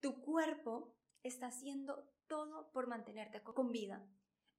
tu 0.00 0.22
cuerpo 0.22 0.96
está 1.22 1.49
haciendo 1.49 2.10
todo 2.26 2.72
por 2.72 2.87
mantenerte 2.87 3.42
con 3.42 3.72
vida, 3.72 4.02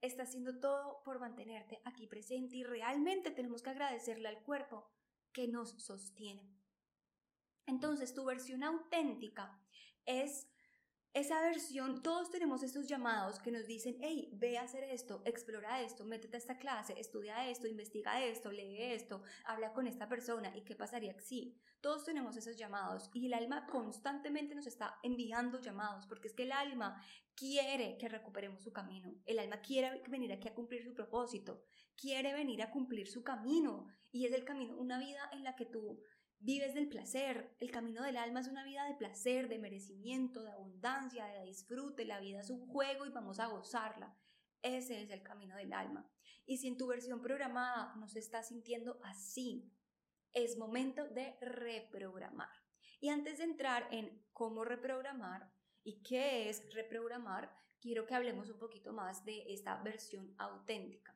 está 0.01 0.23
haciendo 0.23 0.59
todo 0.59 1.01
por 1.03 1.19
mantenerte 1.19 1.81
aquí 1.83 2.05
presente 2.05 2.57
y 2.57 2.63
realmente 2.63 3.31
tenemos 3.31 3.63
que 3.63 3.71
agradecerle 3.71 4.27
al 4.27 4.43
cuerpo 4.43 4.91
que 5.31 5.47
nos 5.47 5.71
sostiene. 5.83 6.53
Entonces, 7.65 8.13
tu 8.13 8.25
versión 8.25 8.63
auténtica 8.63 9.57
es 10.05 10.47
esa 11.13 11.41
versión, 11.41 12.01
todos 12.01 12.31
tenemos 12.31 12.63
estos 12.63 12.87
llamados 12.87 13.39
que 13.39 13.51
nos 13.51 13.67
dicen, 13.67 13.97
hey, 13.99 14.29
ve 14.31 14.57
a 14.57 14.61
hacer 14.61 14.85
esto, 14.85 15.21
explora 15.25 15.81
esto, 15.81 16.05
métete 16.05 16.37
a 16.37 16.39
esta 16.39 16.57
clase, 16.57 16.93
estudia 16.97 17.49
esto, 17.49 17.67
investiga 17.67 18.23
esto, 18.23 18.49
lee 18.49 18.77
esto, 18.93 19.21
habla 19.43 19.73
con 19.73 19.87
esta 19.87 20.07
persona 20.07 20.55
y 20.55 20.61
qué 20.61 20.73
pasaría 20.73 21.19
si. 21.19 21.59
Todos 21.81 22.05
tenemos 22.05 22.37
esos 22.37 22.55
llamados 22.55 23.09
y 23.13 23.25
el 23.25 23.33
alma 23.33 23.67
constantemente 23.67 24.55
nos 24.55 24.67
está 24.67 24.99
enviando 25.03 25.59
llamados 25.59 26.07
porque 26.07 26.29
es 26.29 26.33
que 26.33 26.43
el 26.43 26.53
alma 26.53 27.03
quiere 27.35 27.97
que 27.97 28.07
recuperemos 28.07 28.63
su 28.63 28.71
camino, 28.71 29.13
el 29.25 29.39
alma 29.39 29.59
quiere 29.59 30.01
venir 30.07 30.31
aquí 30.31 30.47
a 30.47 30.53
cumplir 30.53 30.81
su 30.81 30.93
propósito, 30.93 31.65
quiere 31.97 32.33
venir 32.33 32.61
a 32.61 32.71
cumplir 32.71 33.09
su 33.09 33.21
camino 33.21 33.87
y 34.13 34.27
es 34.27 34.31
el 34.31 34.45
camino, 34.45 34.77
una 34.77 34.97
vida 34.97 35.29
en 35.33 35.43
la 35.43 35.57
que 35.57 35.65
tú 35.65 36.01
Vives 36.43 36.73
del 36.73 36.89
placer. 36.89 37.55
El 37.59 37.69
camino 37.69 38.01
del 38.01 38.17
alma 38.17 38.39
es 38.39 38.47
una 38.47 38.63
vida 38.63 38.87
de 38.87 38.95
placer, 38.95 39.47
de 39.47 39.59
merecimiento, 39.59 40.41
de 40.41 40.49
abundancia, 40.49 41.27
de 41.27 41.45
disfrute. 41.45 42.03
La 42.03 42.19
vida 42.19 42.39
es 42.39 42.49
un 42.49 42.65
juego 42.65 43.05
y 43.05 43.11
vamos 43.11 43.39
a 43.39 43.45
gozarla. 43.45 44.17
Ese 44.63 45.03
es 45.03 45.11
el 45.11 45.21
camino 45.21 45.55
del 45.55 45.71
alma. 45.71 46.11
Y 46.47 46.57
si 46.57 46.67
en 46.67 46.77
tu 46.77 46.87
versión 46.87 47.21
programada 47.21 47.93
no 47.97 48.07
se 48.07 48.17
está 48.17 48.41
sintiendo 48.41 48.99
así, 49.03 49.71
es 50.33 50.57
momento 50.57 51.07
de 51.09 51.37
reprogramar. 51.41 52.49
Y 52.99 53.09
antes 53.09 53.37
de 53.37 53.43
entrar 53.43 53.87
en 53.91 54.25
cómo 54.33 54.65
reprogramar 54.65 55.53
y 55.83 56.01
qué 56.01 56.49
es 56.49 56.73
reprogramar, 56.73 57.55
quiero 57.79 58.07
que 58.07 58.15
hablemos 58.15 58.49
un 58.49 58.57
poquito 58.57 58.93
más 58.93 59.23
de 59.25 59.43
esta 59.53 59.79
versión 59.83 60.33
auténtica. 60.39 61.15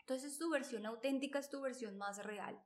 Entonces 0.00 0.38
tu 0.38 0.50
versión 0.50 0.84
auténtica 0.84 1.38
es 1.38 1.48
tu 1.48 1.62
versión 1.62 1.96
más 1.96 2.22
real 2.22 2.62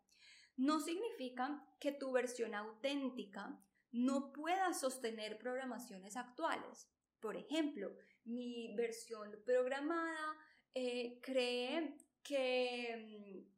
no 0.61 0.79
significa 0.79 1.67
que 1.81 1.91
tu 1.91 2.13
versión 2.13 2.55
auténtica 2.55 3.59
no 3.93 4.31
pueda 4.31 4.75
sostener 4.75 5.39
programaciones 5.39 6.19
actuales. 6.19 6.87
Por 7.19 7.37
ejemplo, 7.37 7.97
mi 8.25 8.75
versión 8.77 9.41
programada 9.47 10.37
eh, 10.75 11.19
cree 11.23 11.97
que 12.23 12.95
mm, 12.95 13.51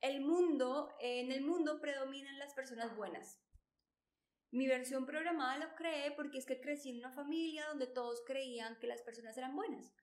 el 0.00 0.20
mundo, 0.22 0.92
en 0.98 1.30
el 1.30 1.42
mundo 1.42 1.80
predominan 1.80 2.36
las 2.40 2.52
personas 2.52 2.96
buenas. 2.96 3.40
Mi 4.50 4.66
versión 4.66 5.06
programada 5.06 5.56
lo 5.58 5.76
creé 5.76 6.10
porque 6.10 6.38
es 6.38 6.46
que 6.46 6.60
crecí 6.60 6.90
en 6.90 6.98
una 6.98 7.12
familia 7.12 7.68
donde 7.68 7.86
todos 7.86 8.24
creían 8.26 8.76
que 8.80 8.88
las 8.88 9.02
personas 9.02 9.38
eran 9.38 9.54
buenas. 9.54 9.94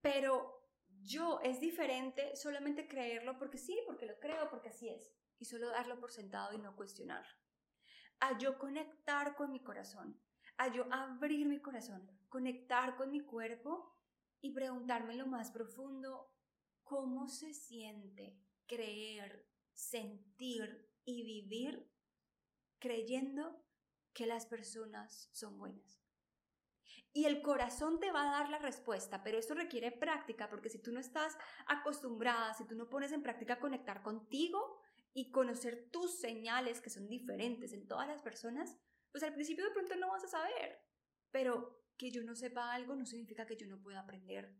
Pero 0.00 0.70
yo 1.02 1.40
es 1.42 1.58
diferente 1.58 2.36
solamente 2.36 2.86
creerlo 2.86 3.36
porque 3.38 3.58
sí, 3.58 3.76
porque 3.86 4.06
lo 4.06 4.20
creo, 4.20 4.48
porque 4.48 4.68
así 4.68 4.88
es. 4.88 5.12
Y 5.44 5.46
solo 5.46 5.68
darlo 5.68 6.00
por 6.00 6.10
sentado 6.10 6.54
y 6.54 6.58
no 6.58 6.74
cuestionarlo. 6.74 7.38
A 8.20 8.38
yo 8.38 8.58
conectar 8.58 9.36
con 9.36 9.52
mi 9.52 9.62
corazón, 9.62 10.18
a 10.56 10.72
yo 10.72 10.86
abrir 10.90 11.46
mi 11.46 11.60
corazón, 11.60 12.10
conectar 12.30 12.96
con 12.96 13.10
mi 13.10 13.20
cuerpo 13.20 13.94
y 14.40 14.54
preguntarme 14.54 15.16
lo 15.16 15.26
más 15.26 15.50
profundo, 15.50 16.32
¿cómo 16.82 17.28
se 17.28 17.52
siente 17.52 18.40
creer, 18.66 19.46
sentir 19.74 20.90
y 21.04 21.24
vivir 21.24 21.92
creyendo 22.78 23.62
que 24.14 24.24
las 24.24 24.46
personas 24.46 25.28
son 25.34 25.58
buenas. 25.58 26.00
Y 27.12 27.26
el 27.26 27.42
corazón 27.42 28.00
te 28.00 28.10
va 28.12 28.22
a 28.22 28.38
dar 28.38 28.48
la 28.48 28.60
respuesta, 28.60 29.22
pero 29.22 29.38
esto 29.38 29.52
requiere 29.52 29.92
práctica, 29.92 30.48
porque 30.48 30.70
si 30.70 30.80
tú 30.80 30.90
no 30.90 31.00
estás 31.00 31.36
acostumbrada, 31.66 32.54
si 32.54 32.66
tú 32.66 32.76
no 32.76 32.88
pones 32.88 33.12
en 33.12 33.22
práctica 33.22 33.60
conectar 33.60 34.02
contigo 34.02 34.80
y 35.14 35.30
conocer 35.30 35.88
tus 35.90 36.18
señales 36.18 36.80
que 36.80 36.90
son 36.90 37.08
diferentes 37.08 37.72
en 37.72 37.86
todas 37.86 38.08
las 38.08 38.20
personas, 38.20 38.76
pues 39.12 39.22
al 39.22 39.32
principio 39.32 39.64
de 39.64 39.70
pronto 39.70 39.94
no 39.96 40.10
vas 40.10 40.24
a 40.24 40.28
saber. 40.28 40.80
Pero 41.30 41.84
que 41.96 42.10
yo 42.10 42.24
no 42.24 42.34
sepa 42.34 42.74
algo 42.74 42.96
no 42.96 43.06
significa 43.06 43.46
que 43.46 43.56
yo 43.56 43.66
no 43.68 43.80
pueda 43.80 44.00
aprender. 44.00 44.52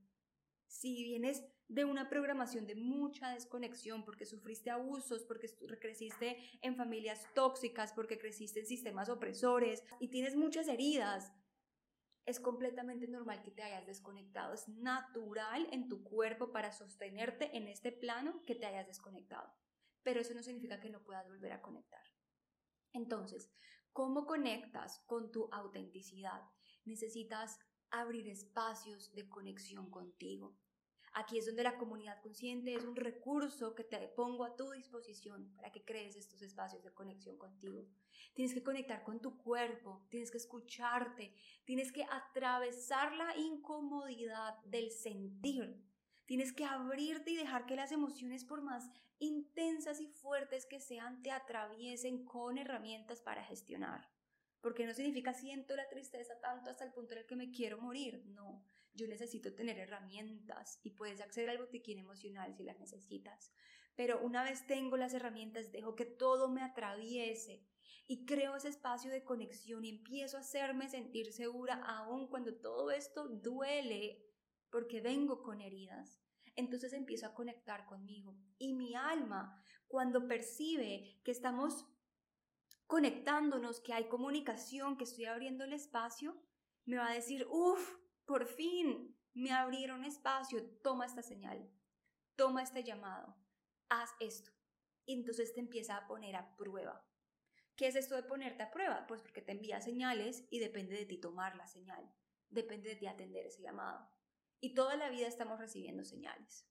Si 0.68 1.02
vienes 1.02 1.44
de 1.68 1.84
una 1.84 2.08
programación 2.08 2.66
de 2.66 2.74
mucha 2.74 3.30
desconexión, 3.30 4.04
porque 4.04 4.26
sufriste 4.26 4.70
abusos, 4.70 5.24
porque 5.24 5.48
creciste 5.80 6.38
en 6.62 6.76
familias 6.76 7.26
tóxicas, 7.34 7.92
porque 7.92 8.18
creciste 8.18 8.60
en 8.60 8.66
sistemas 8.66 9.08
opresores 9.08 9.82
y 9.98 10.08
tienes 10.08 10.36
muchas 10.36 10.68
heridas, 10.68 11.32
es 12.26 12.40
completamente 12.40 13.06
normal 13.06 13.42
que 13.42 13.50
te 13.50 13.62
hayas 13.62 13.86
desconectado. 13.86 14.54
Es 14.54 14.68
natural 14.68 15.68
en 15.72 15.88
tu 15.88 16.02
cuerpo 16.02 16.52
para 16.52 16.72
sostenerte 16.72 17.56
en 17.56 17.68
este 17.68 17.92
plano 17.92 18.44
que 18.46 18.54
te 18.54 18.66
hayas 18.66 18.86
desconectado. 18.86 19.52
Pero 20.04 20.20
eso 20.20 20.34
no 20.34 20.42
significa 20.42 20.80
que 20.80 20.90
no 20.90 21.02
puedas 21.02 21.26
volver 21.26 21.52
a 21.52 21.62
conectar. 21.62 22.02
Entonces, 22.92 23.50
¿cómo 23.92 24.26
conectas 24.26 25.00
con 25.06 25.32
tu 25.32 25.48
autenticidad? 25.52 26.42
Necesitas 26.84 27.58
abrir 27.90 28.28
espacios 28.28 29.12
de 29.14 29.28
conexión 29.28 29.90
contigo. 29.90 30.56
Aquí 31.16 31.38
es 31.38 31.46
donde 31.46 31.62
la 31.62 31.78
comunidad 31.78 32.20
consciente 32.22 32.74
es 32.74 32.84
un 32.84 32.96
recurso 32.96 33.76
que 33.76 33.84
te 33.84 34.08
pongo 34.08 34.44
a 34.44 34.56
tu 34.56 34.72
disposición 34.72 35.54
para 35.54 35.70
que 35.70 35.84
crees 35.84 36.16
estos 36.16 36.42
espacios 36.42 36.82
de 36.82 36.92
conexión 36.92 37.38
contigo. 37.38 37.86
Tienes 38.34 38.52
que 38.52 38.64
conectar 38.64 39.04
con 39.04 39.20
tu 39.20 39.38
cuerpo, 39.38 40.04
tienes 40.10 40.32
que 40.32 40.38
escucharte, 40.38 41.32
tienes 41.64 41.92
que 41.92 42.04
atravesar 42.10 43.14
la 43.14 43.36
incomodidad 43.36 44.58
del 44.64 44.90
sentir. 44.90 45.80
Tienes 46.26 46.52
que 46.52 46.64
abrirte 46.64 47.30
y 47.30 47.36
dejar 47.36 47.66
que 47.66 47.76
las 47.76 47.92
emociones, 47.92 48.44
por 48.44 48.62
más 48.62 48.90
intensas 49.18 50.00
y 50.00 50.06
fuertes 50.06 50.66
que 50.66 50.80
sean, 50.80 51.22
te 51.22 51.30
atraviesen 51.30 52.24
con 52.24 52.58
herramientas 52.58 53.20
para 53.20 53.44
gestionar. 53.44 54.08
Porque 54.60 54.86
no 54.86 54.94
significa 54.94 55.34
siento 55.34 55.76
la 55.76 55.88
tristeza 55.88 56.40
tanto 56.40 56.70
hasta 56.70 56.84
el 56.84 56.92
punto 56.92 57.12
en 57.12 57.20
el 57.20 57.26
que 57.26 57.36
me 57.36 57.50
quiero 57.50 57.78
morir. 57.78 58.24
No, 58.26 58.64
yo 58.94 59.06
necesito 59.06 59.54
tener 59.54 59.78
herramientas 59.78 60.80
y 60.82 60.90
puedes 60.90 61.20
acceder 61.20 61.50
al 61.50 61.58
botiquín 61.58 61.98
emocional 61.98 62.54
si 62.54 62.64
las 62.64 62.78
necesitas. 62.78 63.52
Pero 63.94 64.20
una 64.20 64.42
vez 64.42 64.66
tengo 64.66 64.96
las 64.96 65.12
herramientas, 65.14 65.70
dejo 65.70 65.94
que 65.94 66.06
todo 66.06 66.48
me 66.48 66.62
atraviese 66.62 67.66
y 68.06 68.26
creo 68.26 68.56
ese 68.56 68.68
espacio 68.68 69.10
de 69.10 69.24
conexión 69.24 69.84
y 69.84 69.90
empiezo 69.90 70.36
a 70.36 70.40
hacerme 70.40 70.88
sentir 70.88 71.32
segura 71.32 71.82
aun 71.84 72.28
cuando 72.28 72.54
todo 72.54 72.90
esto 72.90 73.28
duele 73.28 74.22
porque 74.74 75.00
vengo 75.00 75.40
con 75.40 75.60
heridas. 75.60 76.20
Entonces 76.56 76.92
empiezo 76.94 77.28
a 77.28 77.34
conectar 77.34 77.86
conmigo 77.86 78.36
y 78.58 78.74
mi 78.74 78.96
alma 78.96 79.62
cuando 79.86 80.26
percibe 80.26 81.20
que 81.22 81.30
estamos 81.30 81.86
conectándonos, 82.88 83.78
que 83.78 83.92
hay 83.92 84.08
comunicación, 84.08 84.96
que 84.96 85.04
estoy 85.04 85.26
abriendo 85.26 85.62
el 85.62 85.74
espacio, 85.74 86.42
me 86.86 86.96
va 86.96 87.08
a 87.08 87.14
decir, 87.14 87.46
uff, 87.48 87.98
por 88.24 88.46
fin 88.46 89.16
me 89.32 89.52
abrieron 89.52 90.02
espacio, 90.04 90.68
toma 90.82 91.06
esta 91.06 91.22
señal, 91.22 91.70
toma 92.34 92.64
este 92.64 92.82
llamado, 92.82 93.36
haz 93.88 94.10
esto. 94.18 94.50
Y 95.06 95.14
entonces 95.14 95.54
te 95.54 95.60
empieza 95.60 95.96
a 95.96 96.08
poner 96.08 96.34
a 96.34 96.56
prueba. 96.56 97.06
¿Qué 97.76 97.86
es 97.86 97.94
esto 97.94 98.16
de 98.16 98.24
ponerte 98.24 98.64
a 98.64 98.72
prueba? 98.72 99.06
Pues 99.06 99.22
porque 99.22 99.40
te 99.40 99.52
envía 99.52 99.80
señales 99.80 100.48
y 100.50 100.58
depende 100.58 100.96
de 100.96 101.06
ti 101.06 101.18
tomar 101.18 101.54
la 101.54 101.68
señal, 101.68 102.12
depende 102.48 102.88
de 102.88 102.96
ti 102.96 103.06
atender 103.06 103.46
ese 103.46 103.62
llamado. 103.62 104.13
Y 104.64 104.72
toda 104.72 104.96
la 104.96 105.10
vida 105.10 105.26
estamos 105.28 105.58
recibiendo 105.58 106.06
señales. 106.06 106.64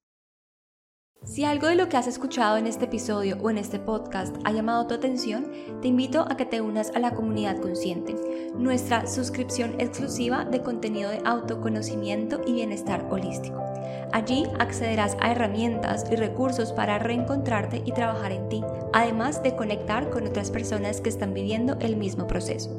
Si 1.25 1.43
algo 1.43 1.67
de 1.67 1.75
lo 1.75 1.89
que 1.89 1.97
has 1.97 2.08
escuchado 2.08 2.58
en 2.58 2.65
este 2.65 2.86
episodio 2.86 3.38
o 3.39 3.51
en 3.51 3.60
este 3.60 3.77
podcast 3.77 4.36
ha 4.45 4.51
llamado 4.51 4.88
tu 4.88 4.95
atención, 4.95 5.51
te 5.79 5.89
invito 5.89 6.25
a 6.27 6.36
que 6.36 6.47
te 6.47 6.60
unas 6.60 6.89
a 6.95 6.99
la 6.99 7.13
comunidad 7.13 7.62
consciente, 7.62 8.15
nuestra 8.56 9.06
suscripción 9.06 9.79
exclusiva 9.79 10.43
de 10.43 10.63
contenido 10.63 11.12
de 11.12 11.21
autoconocimiento 11.23 12.41
y 12.47 12.53
bienestar 12.53 13.08
holístico. 13.12 13.63
Allí 14.12 14.47
accederás 14.58 15.15
a 15.21 15.32
herramientas 15.32 16.06
y 16.12 16.15
recursos 16.15 16.73
para 16.73 16.97
reencontrarte 16.97 17.84
y 17.86 17.91
trabajar 17.91 18.32
en 18.32 18.49
ti, 18.49 18.63
además 18.91 19.43
de 19.43 19.56
conectar 19.56 20.10
con 20.10 20.25
otras 20.25 20.49
personas 20.49 20.99
que 20.99 21.10
están 21.10 21.36
viviendo 21.36 21.77
el 21.79 21.95
mismo 21.95 22.25
proceso. 22.25 22.71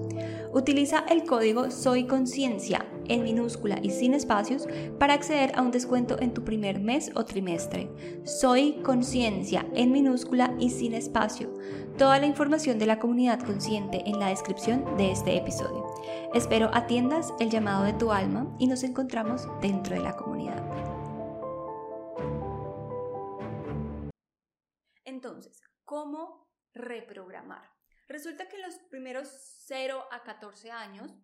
Utiliza 0.53 1.05
el 1.09 1.25
código 1.25 1.71
Soy 1.71 2.05
Conciencia 2.09 2.85
en 3.09 3.23
minúscula 3.23 3.79
y 3.83 3.91
sin 3.91 4.15
espacios 4.15 4.67
para 4.99 5.15
acceder 5.15 5.53
a 5.55 5.63
un 5.63 5.71
descuento 5.71 6.21
en 6.21 6.35
tu 6.35 6.45
primer 6.45 6.81
mes 6.81 7.11
o 7.15 7.25
trimestre. 7.25 7.91
Soy 8.25 8.83
Conciencia 8.83 9.67
en 9.75 9.93
minúscula 9.93 10.55
y 10.59 10.71
sin 10.71 10.95
espacio. 10.95 11.53
Toda 11.99 12.19
la 12.19 12.27
información 12.27 12.79
de 12.79 12.87
la 12.87 12.99
comunidad 12.99 13.41
consciente 13.41 14.03
en 14.07 14.19
la 14.19 14.29
descripción 14.29 14.97
de 14.97 15.13
este 15.13 15.37
episodio. 15.37 15.87
Espero 16.35 16.71
atiendas 16.73 17.33
el 17.41 17.51
llamado 17.51 17.85
de 17.85 17.93
tu 17.93 18.13
alma 18.13 18.55
y 18.59 18.67
nos 18.67 18.83
encontramos 18.83 19.47
dentro 19.61 19.95
de 19.95 20.03
la 20.03 20.17
comunidad. 20.17 20.63
Entonces, 25.05 25.63
¿cómo 25.85 26.51
reprogramar? 26.75 27.75
Resulta 28.09 28.49
que 28.49 28.57
en 28.57 28.63
los 28.63 28.75
primeros 28.91 29.29
0 29.67 30.05
a 30.11 30.23
14 30.23 30.71
años, 30.71 31.15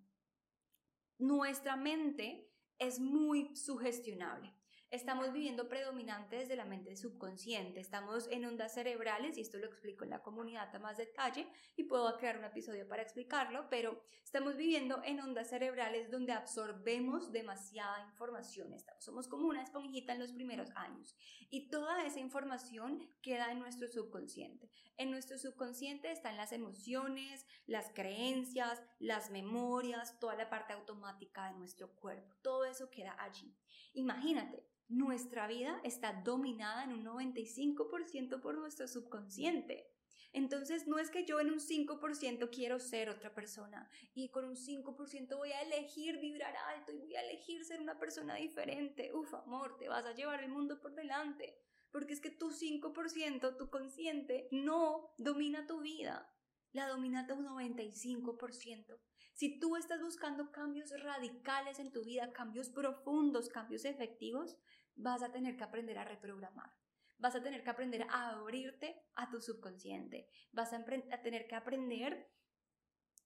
nuestra 1.21 1.77
mente 1.77 2.51
es 2.79 2.99
muy 2.99 3.55
sugestionable. 3.55 4.53
Estamos 4.91 5.33
viviendo 5.33 5.69
predominante 5.69 6.35
desde 6.35 6.57
la 6.57 6.65
mente 6.65 6.97
subconsciente, 6.97 7.79
estamos 7.79 8.27
en 8.27 8.45
ondas 8.45 8.75
cerebrales 8.75 9.39
y 9.39 9.43
esto 9.43 9.57
lo 9.59 9.67
explico 9.67 10.03
en 10.03 10.11
la 10.11 10.21
comunidad 10.21 10.75
a 10.75 10.81
más 10.81 10.97
detalle 10.97 11.47
y 11.77 11.85
puedo 11.85 12.13
crear 12.17 12.39
un 12.39 12.45
episodio 12.45 12.89
para 12.89 13.03
explicarlo, 13.03 13.69
pero 13.71 14.03
estamos 14.25 14.57
viviendo 14.57 15.01
en 15.05 15.21
ondas 15.21 15.51
cerebrales 15.51 16.11
donde 16.11 16.33
absorbemos 16.33 17.31
demasiada 17.31 18.05
información, 18.11 18.73
estamos, 18.73 19.05
somos 19.05 19.29
como 19.29 19.47
una 19.47 19.63
esponjita 19.63 20.13
en 20.13 20.19
los 20.19 20.33
primeros 20.33 20.71
años 20.75 21.15
y 21.51 21.71
toda 21.71 22.05
esa 22.05 22.19
información 22.19 23.09
queda 23.23 23.53
en 23.53 23.61
nuestro 23.61 23.87
subconsciente. 23.87 24.73
En 24.97 25.13
nuestro 25.13 25.39
subconsciente 25.39 26.11
están 26.11 26.37
las 26.37 26.51
emociones, 26.51 27.47
las 27.67 27.93
creencias, 27.95 28.83
las 28.99 29.31
memorias, 29.31 30.19
toda 30.19 30.35
la 30.35 30.51
parte 30.51 30.73
automática 30.73 31.47
de 31.47 31.59
nuestro 31.59 31.95
cuerpo, 31.95 32.35
todo 32.43 32.65
eso 32.65 32.91
queda 32.91 33.15
allí. 33.23 33.55
Imagínate, 33.93 34.67
nuestra 34.91 35.47
vida 35.47 35.81
está 35.85 36.13
dominada 36.13 36.85
en 36.85 36.93
un 36.93 37.05
95% 37.05 38.41
por 38.41 38.57
nuestro 38.57 38.89
subconsciente. 38.89 39.89
Entonces 40.33 40.87
no 40.87 40.99
es 40.99 41.11
que 41.11 41.25
yo 41.25 41.41
en 41.41 41.51
un 41.51 41.59
5% 41.59 42.51
quiero 42.51 42.79
ser 42.79 43.09
otra 43.09 43.35
persona 43.35 43.89
y 44.15 44.31
con 44.31 44.45
un 44.45 44.57
5% 44.57 45.37
voy 45.37 45.53
a 45.53 45.63
elegir 45.63 46.19
vibrar 46.19 46.55
alto 46.75 46.93
y 46.93 46.99
voy 46.99 47.17
a 47.17 47.23
elegir 47.23 47.65
ser 47.65 47.81
una 47.81 47.99
persona 47.99 48.35
diferente. 48.35 49.13
Uf, 49.15 49.33
amor, 49.35 49.77
te 49.79 49.89
vas 49.89 50.05
a 50.05 50.15
llevar 50.15 50.43
el 50.43 50.51
mundo 50.51 50.81
por 50.81 50.95
delante. 50.95 51.57
Porque 51.91 52.13
es 52.13 52.21
que 52.21 52.31
tu 52.31 52.51
5%, 52.51 53.57
tu 53.57 53.71
consciente, 53.71 54.49
no 54.53 55.13
domina 55.19 55.67
tu 55.67 55.81
vida. 55.81 56.33
La 56.73 56.87
domina 56.87 57.27
tu 57.27 57.35
95%. 57.35 59.01
Si 59.35 59.59
tú 59.59 59.75
estás 59.75 60.01
buscando 60.01 60.53
cambios 60.53 60.91
radicales 61.03 61.81
en 61.81 61.91
tu 61.91 62.05
vida, 62.05 62.33
cambios 62.33 62.69
profundos, 62.69 63.49
cambios 63.49 63.85
efectivos, 63.85 64.57
vas 65.03 65.23
a 65.23 65.33
tener 65.33 65.57
que 65.57 65.65
aprender 65.65 65.99
a 65.99 66.05
reprogramar. 66.05 66.73
Vas 67.19 67.35
a 67.35 67.43
tener 67.43 67.63
que 67.63 67.71
aprender 67.71 68.07
a 68.11 68.31
abrirte 68.31 69.03
a 69.15 69.31
tu 69.31 69.41
subconsciente. 69.41 70.27
Vas 70.53 70.73
a, 70.73 70.85
tener 70.85 71.47
que 71.47 71.55
aprender 71.55 72.31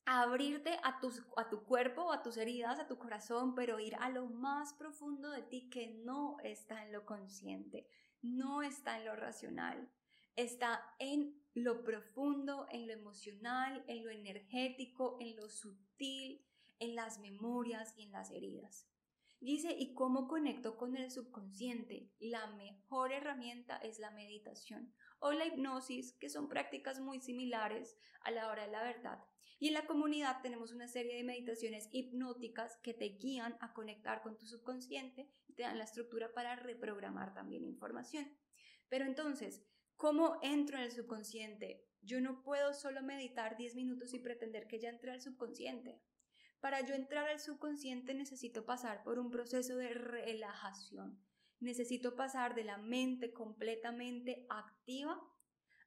a 0.04 0.22
abrirte 0.22 0.78
a 0.82 0.98
tu, 1.00 1.12
a 1.36 1.48
tu 1.48 1.64
cuerpo, 1.64 2.12
a 2.12 2.22
tus 2.22 2.36
heridas, 2.36 2.80
a 2.80 2.88
tu 2.88 2.98
corazón, 2.98 3.54
pero 3.54 3.78
ir 3.78 3.94
a 3.96 4.10
lo 4.10 4.26
más 4.26 4.74
profundo 4.74 5.30
de 5.30 5.42
ti 5.42 5.70
que 5.70 6.02
no 6.04 6.38
está 6.42 6.84
en 6.84 6.92
lo 6.92 7.06
consciente, 7.06 7.86
no 8.20 8.62
está 8.62 8.98
en 8.98 9.04
lo 9.04 9.14
racional, 9.14 9.88
está 10.34 10.82
en 10.98 11.40
lo 11.54 11.84
profundo, 11.84 12.66
en 12.70 12.88
lo 12.88 12.92
emocional, 12.92 13.84
en 13.86 14.04
lo 14.04 14.10
energético, 14.10 15.16
en 15.20 15.36
lo 15.36 15.48
sutil, 15.48 16.44
en 16.80 16.96
las 16.96 17.20
memorias 17.20 17.94
y 17.96 18.02
en 18.02 18.12
las 18.12 18.32
heridas. 18.32 18.88
Dice, 19.44 19.76
¿y 19.78 19.92
cómo 19.92 20.26
conecto 20.26 20.78
con 20.78 20.96
el 20.96 21.10
subconsciente? 21.10 22.10
La 22.18 22.46
mejor 22.46 23.12
herramienta 23.12 23.76
es 23.76 23.98
la 23.98 24.10
meditación 24.10 24.94
o 25.18 25.32
la 25.32 25.44
hipnosis, 25.44 26.14
que 26.14 26.30
son 26.30 26.48
prácticas 26.48 26.98
muy 26.98 27.20
similares 27.20 27.98
a 28.22 28.30
la 28.30 28.48
hora 28.48 28.64
de 28.64 28.72
la 28.72 28.82
verdad. 28.82 29.22
Y 29.58 29.68
en 29.68 29.74
la 29.74 29.84
comunidad 29.84 30.40
tenemos 30.40 30.72
una 30.72 30.88
serie 30.88 31.16
de 31.16 31.24
meditaciones 31.24 31.90
hipnóticas 31.92 32.78
que 32.82 32.94
te 32.94 33.04
guían 33.04 33.58
a 33.60 33.74
conectar 33.74 34.22
con 34.22 34.38
tu 34.38 34.46
subconsciente 34.46 35.28
y 35.46 35.52
te 35.52 35.64
dan 35.64 35.76
la 35.76 35.84
estructura 35.84 36.32
para 36.32 36.56
reprogramar 36.56 37.34
también 37.34 37.66
información. 37.66 38.34
Pero 38.88 39.04
entonces, 39.04 39.62
¿cómo 39.96 40.38
entro 40.40 40.78
en 40.78 40.84
el 40.84 40.92
subconsciente? 40.92 41.86
Yo 42.00 42.18
no 42.22 42.42
puedo 42.42 42.72
solo 42.72 43.02
meditar 43.02 43.58
10 43.58 43.74
minutos 43.74 44.14
y 44.14 44.20
pretender 44.20 44.66
que 44.68 44.80
ya 44.80 44.88
entré 44.88 45.10
al 45.10 45.20
subconsciente. 45.20 46.00
Para 46.64 46.80
yo 46.80 46.94
entrar 46.94 47.28
al 47.28 47.40
subconsciente 47.40 48.14
necesito 48.14 48.64
pasar 48.64 49.02
por 49.02 49.18
un 49.18 49.30
proceso 49.30 49.76
de 49.76 49.92
relajación. 49.92 51.22
Necesito 51.60 52.16
pasar 52.16 52.54
de 52.54 52.64
la 52.64 52.78
mente 52.78 53.34
completamente 53.34 54.46
activa 54.48 55.20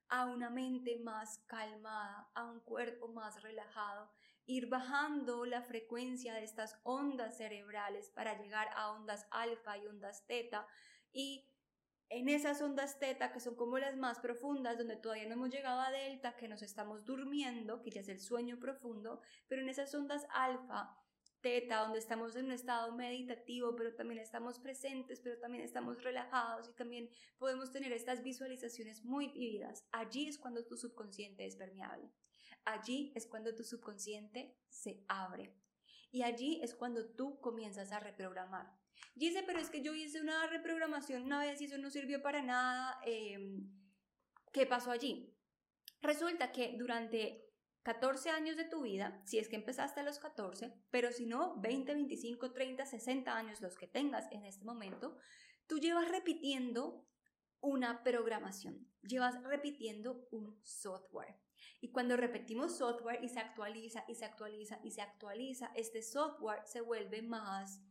a 0.07 0.27
una 0.27 0.51
mente 0.51 0.99
más 0.99 1.39
calmada, 1.47 2.29
a 2.35 2.45
un 2.45 2.59
cuerpo 2.59 3.07
más 3.07 3.41
relajado, 3.41 4.11
ir 4.45 4.67
bajando 4.69 5.47
la 5.47 5.63
frecuencia 5.63 6.35
de 6.35 6.43
estas 6.43 6.79
ondas 6.83 7.37
cerebrales 7.37 8.11
para 8.11 8.39
llegar 8.39 8.67
a 8.75 8.91
ondas 8.91 9.25
alfa 9.31 9.79
y 9.79 9.87
ondas 9.87 10.27
teta 10.27 10.67
y 11.11 11.49
en 12.09 12.29
esas 12.29 12.61
ondas 12.61 12.99
teta, 12.99 13.31
que 13.31 13.39
son 13.39 13.55
como 13.55 13.77
las 13.77 13.97
más 13.97 14.19
profundas, 14.19 14.77
donde 14.77 14.95
todavía 14.95 15.27
no 15.27 15.33
hemos 15.33 15.49
llegado 15.49 15.81
a 15.81 15.91
delta, 15.91 16.35
que 16.35 16.47
nos 16.47 16.61
estamos 16.61 17.05
durmiendo, 17.05 17.81
que 17.81 17.91
ya 17.91 18.01
es 18.01 18.09
el 18.09 18.19
sueño 18.19 18.59
profundo, 18.59 19.21
pero 19.47 19.61
en 19.61 19.69
esas 19.69 19.93
ondas 19.93 20.25
alfa, 20.31 20.95
teta, 21.41 21.81
donde 21.81 21.99
estamos 21.99 22.35
en 22.35 22.45
un 22.45 22.51
estado 22.51 22.95
meditativo, 22.95 23.75
pero 23.75 23.93
también 23.95 24.19
estamos 24.19 24.59
presentes, 24.59 25.19
pero 25.19 25.37
también 25.39 25.63
estamos 25.63 26.01
relajados 26.03 26.69
y 26.69 26.73
también 26.73 27.09
podemos 27.37 27.71
tener 27.71 27.91
estas 27.91 28.23
visualizaciones 28.23 29.03
muy 29.03 29.27
vividas. 29.27 29.85
Allí 29.91 30.27
es 30.27 30.37
cuando 30.37 30.65
tu 30.65 30.77
subconsciente 30.77 31.45
es 31.45 31.55
permeable. 31.55 32.11
Allí 32.65 33.13
es 33.15 33.27
cuando 33.27 33.55
tu 33.55 33.63
subconsciente 33.63 34.57
se 34.69 35.03
abre. 35.07 35.55
Y 36.11 36.23
allí 36.23 36.59
es 36.63 36.73
cuando 36.73 37.05
tú 37.05 37.39
comienzas 37.39 37.91
a 37.91 37.99
reprogramar. 37.99 38.73
Dice, 39.15 39.43
pero 39.45 39.59
es 39.59 39.69
que 39.69 39.81
yo 39.81 39.95
hice 39.95 40.21
una 40.21 40.45
reprogramación 40.47 41.23
una 41.23 41.39
vez 41.39 41.59
y 41.61 41.65
eso 41.65 41.77
no 41.77 41.89
sirvió 41.89 42.21
para 42.21 42.41
nada. 42.41 42.99
Em, 43.05 43.69
¿Qué 44.53 44.65
pasó 44.65 44.91
allí? 44.91 45.35
Resulta 46.01 46.51
que 46.51 46.75
durante 46.77 47.47
14 47.83 48.29
años 48.29 48.57
de 48.57 48.65
tu 48.65 48.81
vida, 48.81 49.21
si 49.25 49.39
es 49.39 49.47
que 49.47 49.55
empezaste 49.55 50.01
a 50.01 50.03
los 50.03 50.19
14, 50.19 50.73
pero 50.91 51.11
si 51.11 51.25
no, 51.25 51.59
20, 51.61 51.93
25, 51.93 52.51
30, 52.51 52.85
60 52.85 53.35
años 53.35 53.61
los 53.61 53.75
que 53.75 53.87
tengas 53.87 54.31
en 54.31 54.45
este 54.45 54.65
momento, 54.65 55.17
tú 55.67 55.79
llevas 55.79 56.09
repitiendo 56.09 57.07
una 57.61 58.03
programación, 58.03 58.87
llevas 59.01 59.41
repitiendo 59.43 60.27
un 60.31 60.59
software. 60.63 61.39
Y 61.79 61.91
cuando 61.91 62.17
repetimos 62.17 62.77
software 62.77 63.23
y 63.23 63.29
se 63.29 63.39
actualiza 63.39 64.03
y 64.07 64.15
se 64.15 64.25
actualiza 64.25 64.79
y 64.83 64.91
se 64.91 65.01
actualiza, 65.01 65.71
este 65.75 66.01
software 66.01 66.61
se 66.65 66.81
vuelve 66.81 67.21
más 67.21 67.81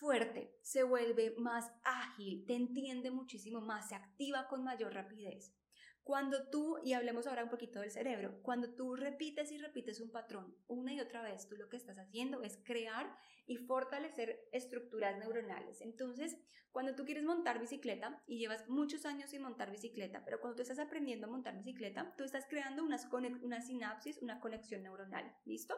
fuerte, 0.00 0.58
se 0.62 0.82
vuelve 0.82 1.34
más 1.36 1.70
ágil, 1.84 2.44
te 2.46 2.54
entiende 2.54 3.10
muchísimo 3.10 3.60
más, 3.60 3.90
se 3.90 3.94
activa 3.94 4.48
con 4.48 4.64
mayor 4.64 4.94
rapidez. 4.94 5.54
Cuando 6.02 6.48
tú, 6.48 6.78
y 6.82 6.94
hablemos 6.94 7.26
ahora 7.26 7.44
un 7.44 7.50
poquito 7.50 7.80
del 7.80 7.90
cerebro, 7.90 8.40
cuando 8.42 8.74
tú 8.74 8.96
repites 8.96 9.52
y 9.52 9.58
repites 9.58 10.00
un 10.00 10.10
patrón 10.10 10.56
una 10.66 10.94
y 10.94 11.00
otra 11.00 11.22
vez, 11.22 11.46
tú 11.46 11.56
lo 11.56 11.68
que 11.68 11.76
estás 11.76 11.98
haciendo 11.98 12.42
es 12.42 12.58
crear 12.64 13.14
y 13.46 13.58
fortalecer 13.58 14.48
estructuras 14.52 15.18
neuronales. 15.18 15.82
Entonces, 15.82 16.38
cuando 16.72 16.94
tú 16.94 17.04
quieres 17.04 17.24
montar 17.24 17.60
bicicleta 17.60 18.22
y 18.26 18.38
llevas 18.38 18.68
muchos 18.68 19.04
años 19.04 19.30
sin 19.30 19.42
montar 19.42 19.70
bicicleta, 19.70 20.24
pero 20.24 20.40
cuando 20.40 20.56
tú 20.56 20.62
estás 20.62 20.78
aprendiendo 20.78 21.26
a 21.26 21.30
montar 21.30 21.56
bicicleta, 21.56 22.14
tú 22.16 22.24
estás 22.24 22.46
creando 22.48 22.82
unas 22.82 23.06
una 23.12 23.60
sinapsis, 23.60 24.18
una 24.22 24.40
conexión 24.40 24.82
neuronal, 24.82 25.36
¿listo? 25.44 25.76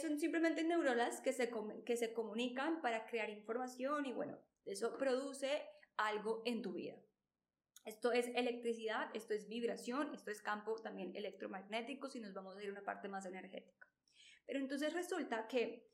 Son 0.00 0.18
simplemente 0.18 0.64
neuronas 0.64 1.20
que 1.20 1.32
se, 1.32 1.50
que 1.84 1.96
se 1.96 2.12
comunican 2.12 2.80
para 2.80 3.06
crear 3.06 3.30
información 3.30 4.06
y 4.06 4.12
bueno, 4.12 4.38
eso 4.64 4.96
produce 4.98 5.62
algo 5.96 6.42
en 6.44 6.62
tu 6.62 6.72
vida. 6.72 6.96
Esto 7.84 8.12
es 8.12 8.28
electricidad, 8.34 9.08
esto 9.14 9.34
es 9.34 9.48
vibración, 9.48 10.12
esto 10.12 10.30
es 10.30 10.42
campo 10.42 10.74
también 10.76 11.14
electromagnético 11.16 12.10
si 12.10 12.20
nos 12.20 12.34
vamos 12.34 12.56
a 12.56 12.62
ir 12.62 12.68
a 12.68 12.72
una 12.72 12.84
parte 12.84 13.08
más 13.08 13.24
energética. 13.24 13.88
Pero 14.46 14.58
entonces 14.58 14.92
resulta 14.92 15.48
que 15.48 15.88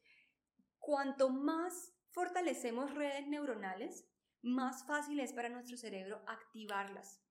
cuanto 0.78 1.28
más 1.28 1.94
fortalecemos 2.10 2.94
redes 2.94 3.26
neuronales, 3.28 4.08
más 4.42 4.84
fácil 4.86 5.20
es 5.20 5.32
para 5.32 5.48
nuestro 5.48 5.76
cerebro 5.76 6.22
activarlas. 6.26 7.22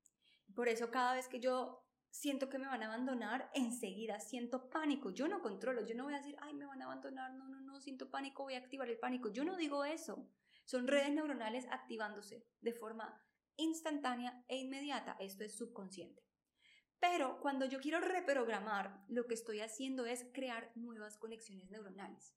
Por 0.56 0.68
eso 0.68 0.92
cada 0.92 1.16
vez 1.16 1.28
que 1.28 1.40
yo 1.40 1.86
siento 2.14 2.48
que 2.48 2.60
me 2.60 2.68
van 2.68 2.84
a 2.84 2.86
abandonar, 2.86 3.50
enseguida 3.56 4.20
siento 4.20 4.70
pánico. 4.70 5.10
Yo 5.10 5.28
no 5.28 5.42
controlo, 5.42 5.84
yo 5.84 5.96
no 5.96 6.04
voy 6.04 6.14
a 6.14 6.18
decir, 6.18 6.36
ay, 6.40 6.54
me 6.54 6.68
van 6.68 6.82
a 6.82 6.86
abandonar, 6.86 7.34
no, 7.34 7.50
no, 7.50 7.60
no, 7.60 7.82
siento 7.82 8.12
pánico, 8.12 8.44
voy 8.44 8.54
a 8.54 8.60
activar 8.60 8.88
el 8.88 9.00
pánico. 9.00 9.30
Yo 9.30 9.44
no 9.44 9.58
digo 9.58 9.84
eso. 9.84 10.30
Son 10.64 10.88
redes 10.88 11.12
neuronales 11.12 11.66
activándose 11.72 12.46
de 12.62 12.74
forma 12.74 13.20
instantánea 13.58 14.46
e 14.48 14.58
inmediata. 14.58 15.18
Esto 15.20 15.44
es 15.44 15.58
subconsciente. 15.58 16.24
Pero 17.00 17.40
cuando 17.42 17.66
yo 17.66 17.80
quiero 17.80 18.00
reprogramar, 18.00 19.04
lo 19.10 19.26
que 19.26 19.34
estoy 19.34 19.62
haciendo 19.62 20.06
es 20.06 20.24
crear 20.34 20.72
nuevas 20.76 21.18
conexiones 21.18 21.72
neuronales. 21.72 22.36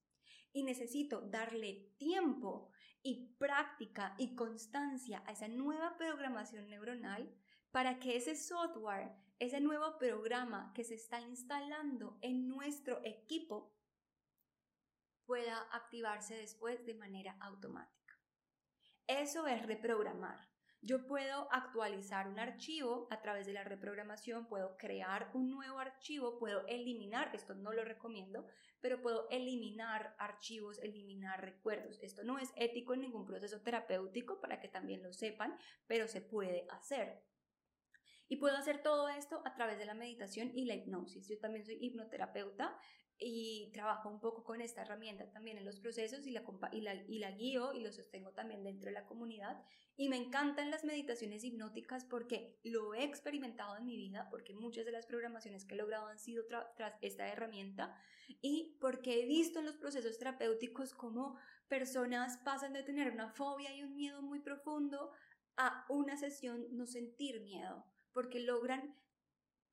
Y 0.54 0.62
necesito 0.62 1.20
darle 1.20 1.92
tiempo 1.98 2.70
y 3.02 3.36
práctica 3.36 4.14
y 4.16 4.34
constancia 4.34 5.22
a 5.26 5.32
esa 5.32 5.48
nueva 5.48 5.98
programación 5.98 6.66
neuronal 6.70 7.30
para 7.70 7.98
que 7.98 8.16
ese 8.16 8.34
software 8.34 9.25
ese 9.38 9.60
nuevo 9.60 9.98
programa 9.98 10.72
que 10.74 10.84
se 10.84 10.94
está 10.94 11.20
instalando 11.20 12.18
en 12.22 12.48
nuestro 12.48 13.00
equipo 13.04 13.76
pueda 15.26 15.68
activarse 15.72 16.36
después 16.36 16.84
de 16.86 16.94
manera 16.94 17.36
automática. 17.40 18.18
Eso 19.06 19.46
es 19.46 19.66
reprogramar. 19.66 20.48
Yo 20.82 21.06
puedo 21.06 21.52
actualizar 21.52 22.28
un 22.28 22.38
archivo 22.38 23.08
a 23.10 23.20
través 23.20 23.46
de 23.46 23.52
la 23.52 23.64
reprogramación, 23.64 24.46
puedo 24.46 24.76
crear 24.76 25.30
un 25.34 25.50
nuevo 25.50 25.78
archivo, 25.80 26.38
puedo 26.38 26.64
eliminar, 26.66 27.34
esto 27.34 27.54
no 27.54 27.72
lo 27.72 27.84
recomiendo, 27.84 28.46
pero 28.80 29.02
puedo 29.02 29.28
eliminar 29.30 30.14
archivos, 30.18 30.78
eliminar 30.78 31.40
recuerdos. 31.40 31.98
Esto 32.02 32.22
no 32.24 32.38
es 32.38 32.52
ético 32.56 32.94
en 32.94 33.00
ningún 33.00 33.26
proceso 33.26 33.62
terapéutico 33.62 34.40
para 34.40 34.60
que 34.60 34.68
también 34.68 35.02
lo 35.02 35.12
sepan, 35.12 35.58
pero 35.86 36.06
se 36.06 36.20
puede 36.20 36.66
hacer. 36.70 37.24
Y 38.28 38.36
puedo 38.36 38.56
hacer 38.56 38.82
todo 38.82 39.08
esto 39.08 39.40
a 39.44 39.54
través 39.54 39.78
de 39.78 39.86
la 39.86 39.94
meditación 39.94 40.50
y 40.54 40.64
la 40.64 40.74
hipnosis. 40.74 41.28
Yo 41.28 41.38
también 41.38 41.64
soy 41.64 41.78
hipnoterapeuta 41.80 42.76
y 43.18 43.70
trabajo 43.72 44.10
un 44.10 44.20
poco 44.20 44.44
con 44.44 44.60
esta 44.60 44.82
herramienta 44.82 45.30
también 45.30 45.56
en 45.56 45.64
los 45.64 45.80
procesos 45.80 46.26
y 46.26 46.32
la, 46.32 46.44
y 46.72 46.80
la, 46.82 46.94
y 46.94 47.18
la 47.18 47.30
guío 47.30 47.72
y 47.72 47.80
lo 47.80 47.92
sostengo 47.92 48.32
también 48.32 48.62
dentro 48.62 48.88
de 48.88 48.94
la 48.94 49.06
comunidad. 49.06 49.62
Y 49.96 50.08
me 50.08 50.16
encantan 50.16 50.70
las 50.70 50.84
meditaciones 50.84 51.42
hipnóticas 51.42 52.04
porque 52.04 52.58
lo 52.62 52.94
he 52.94 53.04
experimentado 53.04 53.76
en 53.78 53.86
mi 53.86 53.96
vida, 53.96 54.28
porque 54.30 54.54
muchas 54.54 54.84
de 54.84 54.92
las 54.92 55.06
programaciones 55.06 55.64
que 55.64 55.74
he 55.74 55.78
logrado 55.78 56.08
han 56.08 56.18
sido 56.18 56.44
tras 56.46 56.94
esta 57.00 57.28
herramienta 57.28 57.96
y 58.42 58.76
porque 58.80 59.22
he 59.22 59.26
visto 59.26 59.60
en 59.60 59.66
los 59.66 59.76
procesos 59.76 60.18
terapéuticos 60.18 60.92
cómo 60.92 61.38
personas 61.68 62.38
pasan 62.38 62.74
de 62.74 62.82
tener 62.82 63.10
una 63.10 63.30
fobia 63.30 63.74
y 63.74 63.82
un 63.82 63.94
miedo 63.94 64.20
muy 64.20 64.40
profundo 64.40 65.12
a 65.56 65.86
una 65.88 66.16
sesión 66.18 66.66
no 66.72 66.86
sentir 66.86 67.40
miedo 67.40 67.86
porque 68.16 68.40
logran 68.40 68.96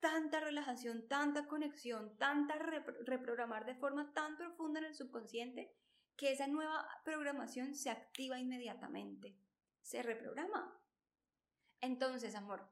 tanta 0.00 0.38
relajación, 0.38 1.08
tanta 1.08 1.46
conexión, 1.46 2.14
tanta 2.18 2.56
reprogramar 2.56 3.64
de 3.64 3.74
forma 3.74 4.12
tan 4.12 4.36
profunda 4.36 4.80
en 4.80 4.84
el 4.84 4.94
subconsciente 4.94 5.74
que 6.14 6.30
esa 6.30 6.46
nueva 6.46 6.86
programación 7.06 7.74
se 7.74 7.88
activa 7.88 8.38
inmediatamente, 8.38 9.34
se 9.80 10.02
reprograma. 10.02 10.78
Entonces, 11.80 12.34
amor, 12.34 12.70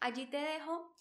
allí 0.00 0.26
te 0.26 0.38
dejo 0.38 0.92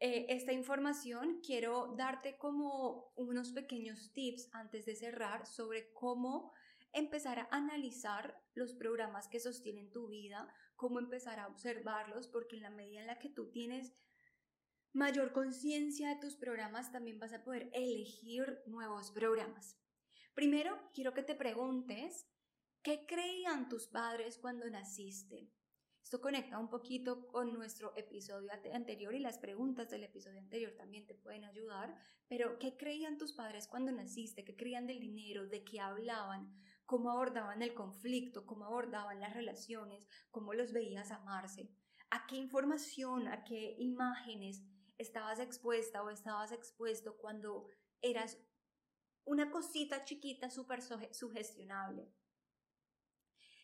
eh, 0.00 0.24
esta 0.30 0.54
información. 0.54 1.42
Quiero 1.44 1.94
darte 1.98 2.38
como 2.38 3.12
unos 3.14 3.52
pequeños 3.52 4.10
tips 4.14 4.48
antes 4.54 4.86
de 4.86 4.96
cerrar 4.96 5.46
sobre 5.46 5.92
cómo 5.92 6.54
empezar 6.94 7.40
a 7.40 7.48
analizar 7.50 8.42
los 8.54 8.72
programas 8.72 9.28
que 9.28 9.38
sostienen 9.38 9.92
tu 9.92 10.08
vida, 10.08 10.50
cómo 10.76 10.98
empezar 10.98 11.38
a 11.40 11.48
observarlos, 11.48 12.28
porque 12.28 12.56
en 12.56 12.62
la 12.62 12.70
medida 12.70 13.00
en 13.00 13.06
la 13.06 13.18
que 13.18 13.28
tú 13.28 13.50
tienes 13.50 13.94
mayor 14.92 15.32
conciencia 15.32 16.08
de 16.08 16.20
tus 16.20 16.36
programas, 16.36 16.92
también 16.92 17.18
vas 17.18 17.32
a 17.32 17.42
poder 17.42 17.70
elegir 17.72 18.62
nuevos 18.66 19.10
programas. 19.10 19.76
Primero, 20.34 20.90
quiero 20.92 21.14
que 21.14 21.22
te 21.22 21.34
preguntes, 21.34 22.26
¿qué 22.82 23.04
creían 23.06 23.68
tus 23.68 23.88
padres 23.88 24.38
cuando 24.38 24.68
naciste? 24.70 25.52
Esto 26.04 26.20
conecta 26.20 26.58
un 26.58 26.68
poquito 26.68 27.26
con 27.28 27.54
nuestro 27.54 27.96
episodio 27.96 28.50
anterior 28.72 29.14
y 29.14 29.20
las 29.20 29.38
preguntas 29.38 29.88
del 29.88 30.04
episodio 30.04 30.38
anterior 30.38 30.72
también 30.76 31.06
te 31.06 31.14
pueden 31.14 31.44
ayudar, 31.44 31.96
pero 32.28 32.58
¿qué 32.58 32.76
creían 32.76 33.16
tus 33.16 33.32
padres 33.32 33.66
cuando 33.66 33.90
naciste? 33.90 34.44
¿Qué 34.44 34.54
creían 34.54 34.86
del 34.86 35.00
dinero? 35.00 35.46
¿De 35.46 35.64
qué 35.64 35.80
hablaban? 35.80 36.54
¿Cómo 36.86 37.10
abordaban 37.10 37.62
el 37.62 37.74
conflicto? 37.74 38.44
¿Cómo 38.44 38.66
abordaban 38.66 39.20
las 39.20 39.34
relaciones? 39.34 40.06
¿Cómo 40.30 40.52
los 40.52 40.72
veías 40.72 41.10
amarse? 41.10 41.70
¿A 42.10 42.26
qué 42.26 42.36
información, 42.36 43.26
a 43.28 43.44
qué 43.44 43.74
imágenes 43.78 44.62
estabas 44.98 45.40
expuesta 45.40 46.02
o 46.02 46.10
estabas 46.10 46.52
expuesto 46.52 47.16
cuando 47.16 47.66
eras 48.02 48.38
una 49.24 49.50
cosita 49.50 50.04
chiquita 50.04 50.50
súper 50.50 50.80
sugestionable? 51.12 52.12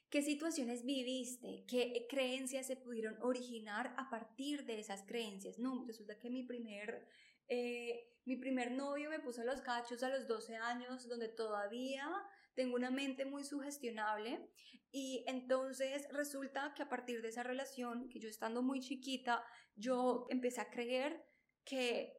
¿Qué 0.09 0.23
situaciones 0.23 0.85
viviste? 0.85 1.65
¿Qué 1.69 2.07
creencias 2.09 2.67
se 2.67 2.77
pudieron 2.77 3.17
originar 3.23 3.95
a 3.97 4.11
partir 4.11 4.65
de 4.65 4.81
esas 4.81 5.05
creencias? 5.05 5.59
No, 5.61 5.85
resulta 5.87 6.19
que 6.19 6.31
mi 6.31 6.43
primer, 6.43 7.07
eh, 7.47 8.19
mi 8.25 8.37
primer 8.37 8.73
novio 8.73 9.09
me 9.09 9.21
puso 9.21 9.45
los 9.45 9.61
cachos 9.61 10.03
a 10.03 10.09
los 10.09 10.27
12 10.27 10.57
años, 10.57 11.07
donde 11.07 11.29
todavía 11.29 12.11
tengo 12.55 12.77
una 12.77 12.91
mente 12.91 13.25
muy 13.25 13.45
sugestionable 13.45 14.51
y 14.93 15.25
entonces 15.27 16.07
resulta 16.11 16.75
que 16.75 16.83
a 16.83 16.89
partir 16.89 17.23
de 17.23 17.29
esa 17.29 17.43
relación, 17.43 18.09
que 18.09 18.21
yo 18.21 18.29
estando 18.29 18.63
muy 18.63 18.81
chiquita, 18.81 19.45
yo 19.77 20.27
empecé 20.31 20.61
a 20.61 20.71
creer 20.71 21.25
que 21.65 22.13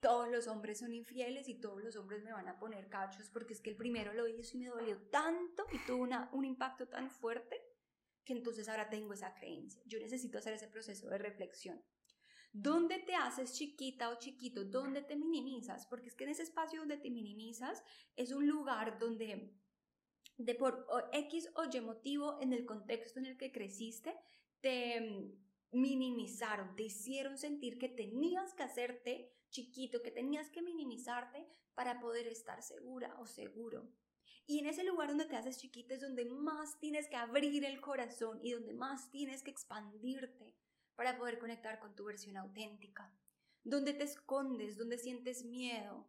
todos 0.00 0.28
los 0.28 0.46
hombres 0.46 0.78
son 0.78 0.92
infieles 0.92 1.48
y 1.48 1.58
todos 1.58 1.82
los 1.82 1.96
hombres 1.96 2.22
me 2.22 2.32
van 2.32 2.48
a 2.48 2.58
poner 2.58 2.88
cachos 2.88 3.30
porque 3.30 3.54
es 3.54 3.60
que 3.60 3.70
el 3.70 3.76
primero 3.76 4.12
lo 4.12 4.28
hizo 4.28 4.56
y 4.56 4.60
me 4.60 4.68
dolió 4.68 5.00
tanto 5.08 5.64
y 5.72 5.78
tuvo 5.84 6.02
una, 6.02 6.30
un 6.32 6.44
impacto 6.44 6.86
tan 6.88 7.10
fuerte 7.10 7.60
que 8.24 8.32
entonces 8.32 8.68
ahora 8.68 8.88
tengo 8.88 9.14
esa 9.14 9.34
creencia. 9.34 9.80
Yo 9.86 9.98
necesito 9.98 10.38
hacer 10.38 10.54
ese 10.54 10.68
proceso 10.68 11.08
de 11.08 11.18
reflexión. 11.18 11.82
¿Dónde 12.52 12.98
te 13.00 13.14
haces 13.14 13.52
chiquita 13.54 14.10
o 14.10 14.18
chiquito? 14.18 14.64
¿Dónde 14.64 15.02
te 15.02 15.16
minimizas? 15.16 15.86
Porque 15.86 16.08
es 16.08 16.14
que 16.14 16.24
en 16.24 16.30
ese 16.30 16.42
espacio 16.42 16.80
donde 16.80 16.96
te 16.96 17.10
minimizas 17.10 17.82
es 18.16 18.32
un 18.32 18.46
lugar 18.46 18.98
donde 18.98 19.54
de 20.38 20.54
por 20.54 20.86
X 21.12 21.50
o 21.54 21.64
Y 21.64 21.80
motivo 21.80 22.38
en 22.40 22.52
el 22.52 22.66
contexto 22.66 23.18
en 23.18 23.26
el 23.26 23.36
que 23.36 23.52
creciste, 23.52 24.14
te 24.60 25.32
minimizaron, 25.72 26.76
te 26.76 26.84
hicieron 26.84 27.38
sentir 27.38 27.78
que 27.78 27.88
tenías 27.88 28.54
que 28.54 28.62
hacerte 28.62 29.32
chiquito, 29.50 30.02
que 30.02 30.10
tenías 30.10 30.50
que 30.50 30.62
minimizarte 30.62 31.46
para 31.74 32.00
poder 32.00 32.26
estar 32.26 32.62
segura 32.62 33.16
o 33.18 33.26
seguro. 33.26 33.88
Y 34.46 34.60
en 34.60 34.66
ese 34.66 34.84
lugar 34.84 35.08
donde 35.08 35.26
te 35.26 35.36
haces 35.36 35.58
chiquito 35.58 35.94
es 35.94 36.00
donde 36.00 36.24
más 36.24 36.78
tienes 36.78 37.08
que 37.08 37.16
abrir 37.16 37.64
el 37.64 37.80
corazón 37.80 38.38
y 38.42 38.52
donde 38.52 38.74
más 38.74 39.10
tienes 39.10 39.42
que 39.42 39.50
expandirte 39.50 40.54
para 40.96 41.16
poder 41.16 41.38
conectar 41.38 41.78
con 41.78 41.94
tu 41.94 42.04
versión 42.04 42.36
auténtica. 42.36 43.12
Donde 43.62 43.94
te 43.94 44.04
escondes, 44.04 44.76
donde 44.76 44.98
sientes 44.98 45.44
miedo. 45.44 46.08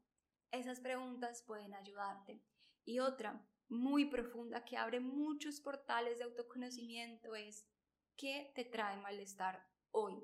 Esas 0.51 0.79
preguntas 0.79 1.43
pueden 1.43 1.73
ayudarte. 1.73 2.41
Y 2.85 2.99
otra 2.99 3.45
muy 3.69 4.05
profunda 4.05 4.65
que 4.65 4.77
abre 4.77 4.99
muchos 4.99 5.59
portales 5.59 6.17
de 6.17 6.23
autoconocimiento 6.23 7.35
es 7.35 7.67
¿qué 8.15 8.51
te 8.55 8.65
trae 8.65 8.97
malestar 8.97 9.67
hoy? 9.91 10.23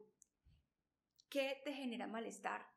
¿Qué 1.30 1.62
te 1.64 1.74
genera 1.74 2.08
malestar? 2.08 2.74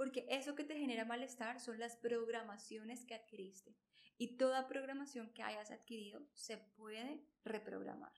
porque 0.00 0.24
eso 0.30 0.54
que 0.54 0.64
te 0.64 0.78
genera 0.78 1.04
malestar 1.04 1.60
son 1.60 1.78
las 1.78 1.94
programaciones 1.96 3.04
que 3.04 3.14
adquiriste. 3.14 3.76
Y 4.16 4.38
toda 4.38 4.66
programación 4.66 5.30
que 5.34 5.42
hayas 5.42 5.70
adquirido 5.70 6.22
se 6.32 6.56
puede 6.56 7.22
reprogramar. 7.44 8.14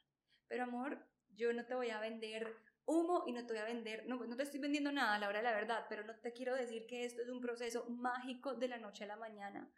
Pero 0.47 0.63
amor, 0.63 1.05
yo 1.35 1.53
no 1.53 1.67
te 1.67 1.75
voy 1.75 1.91
a 1.91 1.99
vender 1.99 2.55
humo 2.87 3.25
y 3.27 3.33
no 3.33 3.47
te 3.47 3.53
voy 3.53 3.63
a 3.63 3.65
vender, 3.65 4.05
no, 4.07 4.25
no 4.25 4.37
te 4.37 4.43
estoy 4.43 4.61
vendiendo 4.61 4.93
nada 4.93 5.15
a 5.15 5.19
la 5.19 5.29
hora 5.29 5.39
de 5.39 5.45
la 5.45 5.55
verdad, 5.55 5.87
pero 5.89 6.05
no 6.05 6.15
te 6.17 6.33
quiero 6.33 6.55
decir 6.55 6.87
que 6.87 7.05
esto 7.05 7.23
es 7.23 7.29
un 7.29 7.41
proceso 7.41 7.87
mágico 7.89 8.55
de 8.55 8.69
la 8.69 8.79
noche 8.79 9.05
a 9.05 9.09
la 9.09 9.17
mañana. 9.17 9.71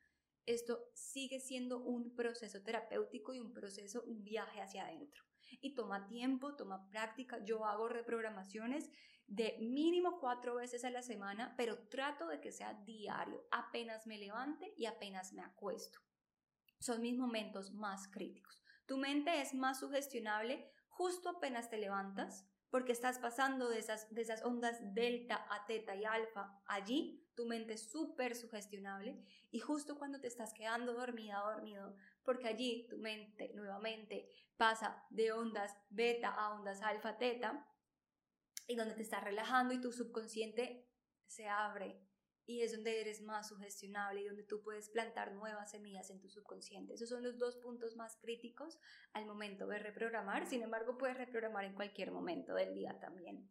Esto 0.46 0.90
sigue 0.94 1.40
siendo 1.40 1.82
un 1.82 2.14
proceso 2.14 2.62
terapéutico 2.62 3.32
y 3.32 3.40
un 3.40 3.52
proceso, 3.52 4.02
un 4.06 4.22
viaje 4.22 4.60
hacia 4.60 4.84
adentro. 4.84 5.24
Y 5.60 5.74
toma 5.74 6.06
tiempo, 6.06 6.54
toma 6.54 6.88
práctica. 6.88 7.42
Yo 7.44 7.64
hago 7.64 7.88
reprogramaciones 7.88 8.90
de 9.26 9.56
mínimo 9.60 10.18
cuatro 10.20 10.56
veces 10.56 10.84
a 10.84 10.90
la 10.90 11.00
semana, 11.00 11.54
pero 11.56 11.88
trato 11.88 12.28
de 12.28 12.40
que 12.40 12.52
sea 12.52 12.74
diario, 12.84 13.46
apenas 13.50 14.06
me 14.06 14.18
levante 14.18 14.74
y 14.76 14.84
apenas 14.84 15.32
me 15.32 15.42
acuesto. 15.42 15.98
Son 16.78 17.00
mis 17.00 17.16
momentos 17.16 17.72
más 17.72 18.08
críticos. 18.08 18.60
Tu 18.84 18.98
mente 18.98 19.40
es 19.40 19.54
más 19.54 19.80
sugestionable 19.80 20.70
justo 20.94 21.28
apenas 21.28 21.70
te 21.70 21.78
levantas, 21.78 22.46
porque 22.74 22.90
estás 22.90 23.20
pasando 23.20 23.68
de 23.68 23.78
esas, 23.78 24.08
ondas 24.42 24.80
delta 24.94 25.46
a 25.48 25.64
teta 25.64 25.94
y 25.94 26.04
alfa. 26.04 26.60
Allí 26.66 27.24
tu 27.36 27.46
mente 27.46 27.74
es 27.74 27.88
súper 27.88 28.34
sugestionable 28.34 29.24
y 29.52 29.60
justo 29.60 29.96
cuando 29.96 30.18
te 30.18 30.26
estás 30.26 30.52
quedando 30.52 30.92
dormida, 30.92 31.38
dormido, 31.38 31.94
porque 32.24 32.48
allí 32.48 32.88
tu 32.90 32.98
mente 32.98 33.52
nuevamente 33.54 34.28
pasa 34.56 35.06
de 35.10 35.30
ondas 35.30 35.76
beta 35.88 36.30
a 36.30 36.52
ondas 36.52 36.82
alfa, 36.82 37.16
teta, 37.16 37.64
y 38.66 38.74
donde 38.74 38.94
te 38.96 39.02
estás 39.02 39.22
relajando 39.22 39.72
y 39.72 39.80
tu 39.80 39.92
subconsciente 39.92 40.90
se 41.28 41.46
abre 41.46 42.03
y 42.46 42.62
es 42.62 42.72
donde 42.72 43.00
eres 43.00 43.22
más 43.22 43.48
sugestionable 43.48 44.20
y 44.20 44.26
donde 44.26 44.42
tú 44.42 44.62
puedes 44.62 44.88
plantar 44.88 45.32
nuevas 45.32 45.70
semillas 45.70 46.10
en 46.10 46.20
tu 46.20 46.28
subconsciente. 46.28 46.94
Esos 46.94 47.08
son 47.08 47.22
los 47.22 47.38
dos 47.38 47.56
puntos 47.56 47.96
más 47.96 48.16
críticos 48.16 48.78
al 49.12 49.26
momento 49.26 49.66
de 49.66 49.78
reprogramar. 49.78 50.46
Sin 50.46 50.62
embargo, 50.62 50.98
puedes 50.98 51.16
reprogramar 51.16 51.64
en 51.64 51.74
cualquier 51.74 52.10
momento 52.10 52.54
del 52.54 52.74
día 52.74 52.98
también. 53.00 53.48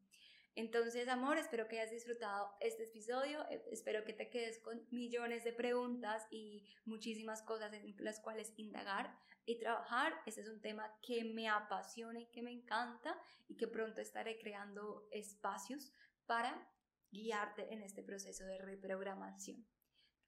Entonces, 0.56 1.08
amor, 1.08 1.40
espero 1.40 1.68
que 1.68 1.80
hayas 1.80 1.92
disfrutado 1.92 2.52
este 2.60 2.84
episodio. 2.84 3.44
Eh, 3.50 3.64
espero 3.72 4.04
que 4.04 4.14
te 4.14 4.30
quedes 4.30 4.60
con 4.60 4.86
millones 4.92 5.44
de 5.44 5.54
preguntas 5.54 6.28
y 6.30 6.64
muchísimas 6.86 7.42
cosas 7.42 7.74
en 7.74 7.96
las 8.00 8.20
cuales 8.20 8.54
indagar 8.58 9.18
y 9.46 9.58
trabajar. 9.58 10.14
Este 10.28 10.42
es 10.42 10.50
un 10.50 10.62
tema 10.62 10.96
que 11.02 11.24
me 11.24 11.50
apasiona 11.50 12.20
y 12.20 12.28
que 12.28 12.44
me 12.44 12.52
encanta 12.52 13.20
y 13.48 13.56
que 13.56 13.68
pronto 13.68 14.00
estaré 14.00 14.38
creando 14.38 15.08
espacios 15.12 15.92
para 16.28 16.70
guiarte 17.14 17.74
en 17.74 17.82
este 17.82 18.04
proceso 18.04 18.44
de 18.46 18.58
reprogramación. 18.58 19.66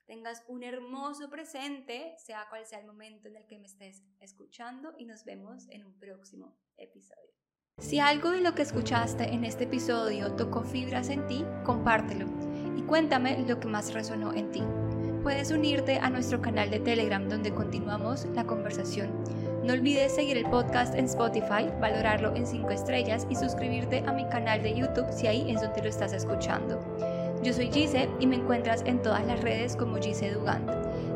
Tengas 0.06 0.44
un 0.48 0.64
hermoso 0.64 1.30
presente, 1.30 2.16
sea 2.20 2.48
cual 2.50 2.66
sea 2.66 2.80
el 2.80 2.86
momento 2.86 3.28
en 3.28 3.38
el 3.38 3.48
que 3.48 3.58
me 3.58 3.66
estés 3.66 4.04
escuchando 4.20 4.94
y 4.98 5.06
nos 5.06 5.26
vemos 5.26 5.68
en 5.70 5.84
un 5.84 5.98
próximo 5.98 6.56
episodio. 6.78 7.34
Si 7.80 8.00
algo 8.00 8.30
de 8.30 8.42
lo 8.42 8.56
que 8.56 8.62
escuchaste 8.62 9.34
en 9.34 9.44
este 9.44 9.66
episodio 9.66 10.34
tocó 10.36 10.64
fibras 10.64 11.10
en 11.10 11.26
ti, 11.28 11.44
compártelo 11.66 12.28
y 12.78 12.84
cuéntame 12.84 13.46
lo 13.46 13.60
que 13.60 13.68
más 13.68 13.94
resonó 13.94 14.34
en 14.34 14.52
ti 14.52 14.62
puedes 15.26 15.50
unirte 15.50 15.98
a 15.98 16.12
nuestro 16.12 16.40
canal 16.40 16.70
de 16.70 16.80
Telegram 16.80 17.28
donde 17.28 17.52
continuamos 17.52 18.26
la 18.36 18.46
conversación. 18.46 19.10
No 19.66 19.74
olvides 19.74 20.14
seguir 20.14 20.38
el 20.38 20.46
podcast 20.46 20.94
en 20.94 21.06
Spotify, 21.06 21.68
valorarlo 21.82 22.36
en 22.36 22.46
5 22.46 22.70
estrellas 22.70 23.26
y 23.32 23.36
suscribirte 23.36 24.04
a 24.06 24.14
mi 24.14 24.24
canal 24.30 24.62
de 24.62 24.76
YouTube 24.76 25.12
si 25.12 25.26
ahí 25.26 25.50
es 25.50 25.60
donde 25.60 25.82
lo 25.82 25.90
estás 25.90 26.14
escuchando. 26.14 26.80
Yo 27.42 27.52
soy 27.52 27.72
Gise 27.72 28.08
y 28.20 28.28
me 28.28 28.36
encuentras 28.36 28.84
en 28.86 29.02
todas 29.02 29.26
las 29.26 29.42
redes 29.42 29.76
como 29.76 29.98
Gise 29.98 30.30
Dugand. 30.30 30.70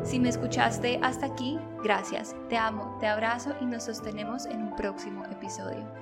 Si 0.04 0.18
me 0.18 0.30
escuchaste 0.30 0.98
hasta 1.00 1.26
aquí, 1.26 1.60
gracias. 1.84 2.34
Te 2.48 2.56
amo, 2.56 2.96
te 2.98 3.06
abrazo 3.06 3.54
y 3.60 3.66
nos 3.66 3.84
sostenemos 3.84 4.46
en 4.46 4.62
un 4.62 4.74
próximo 4.74 5.24
episodio. 5.26 5.99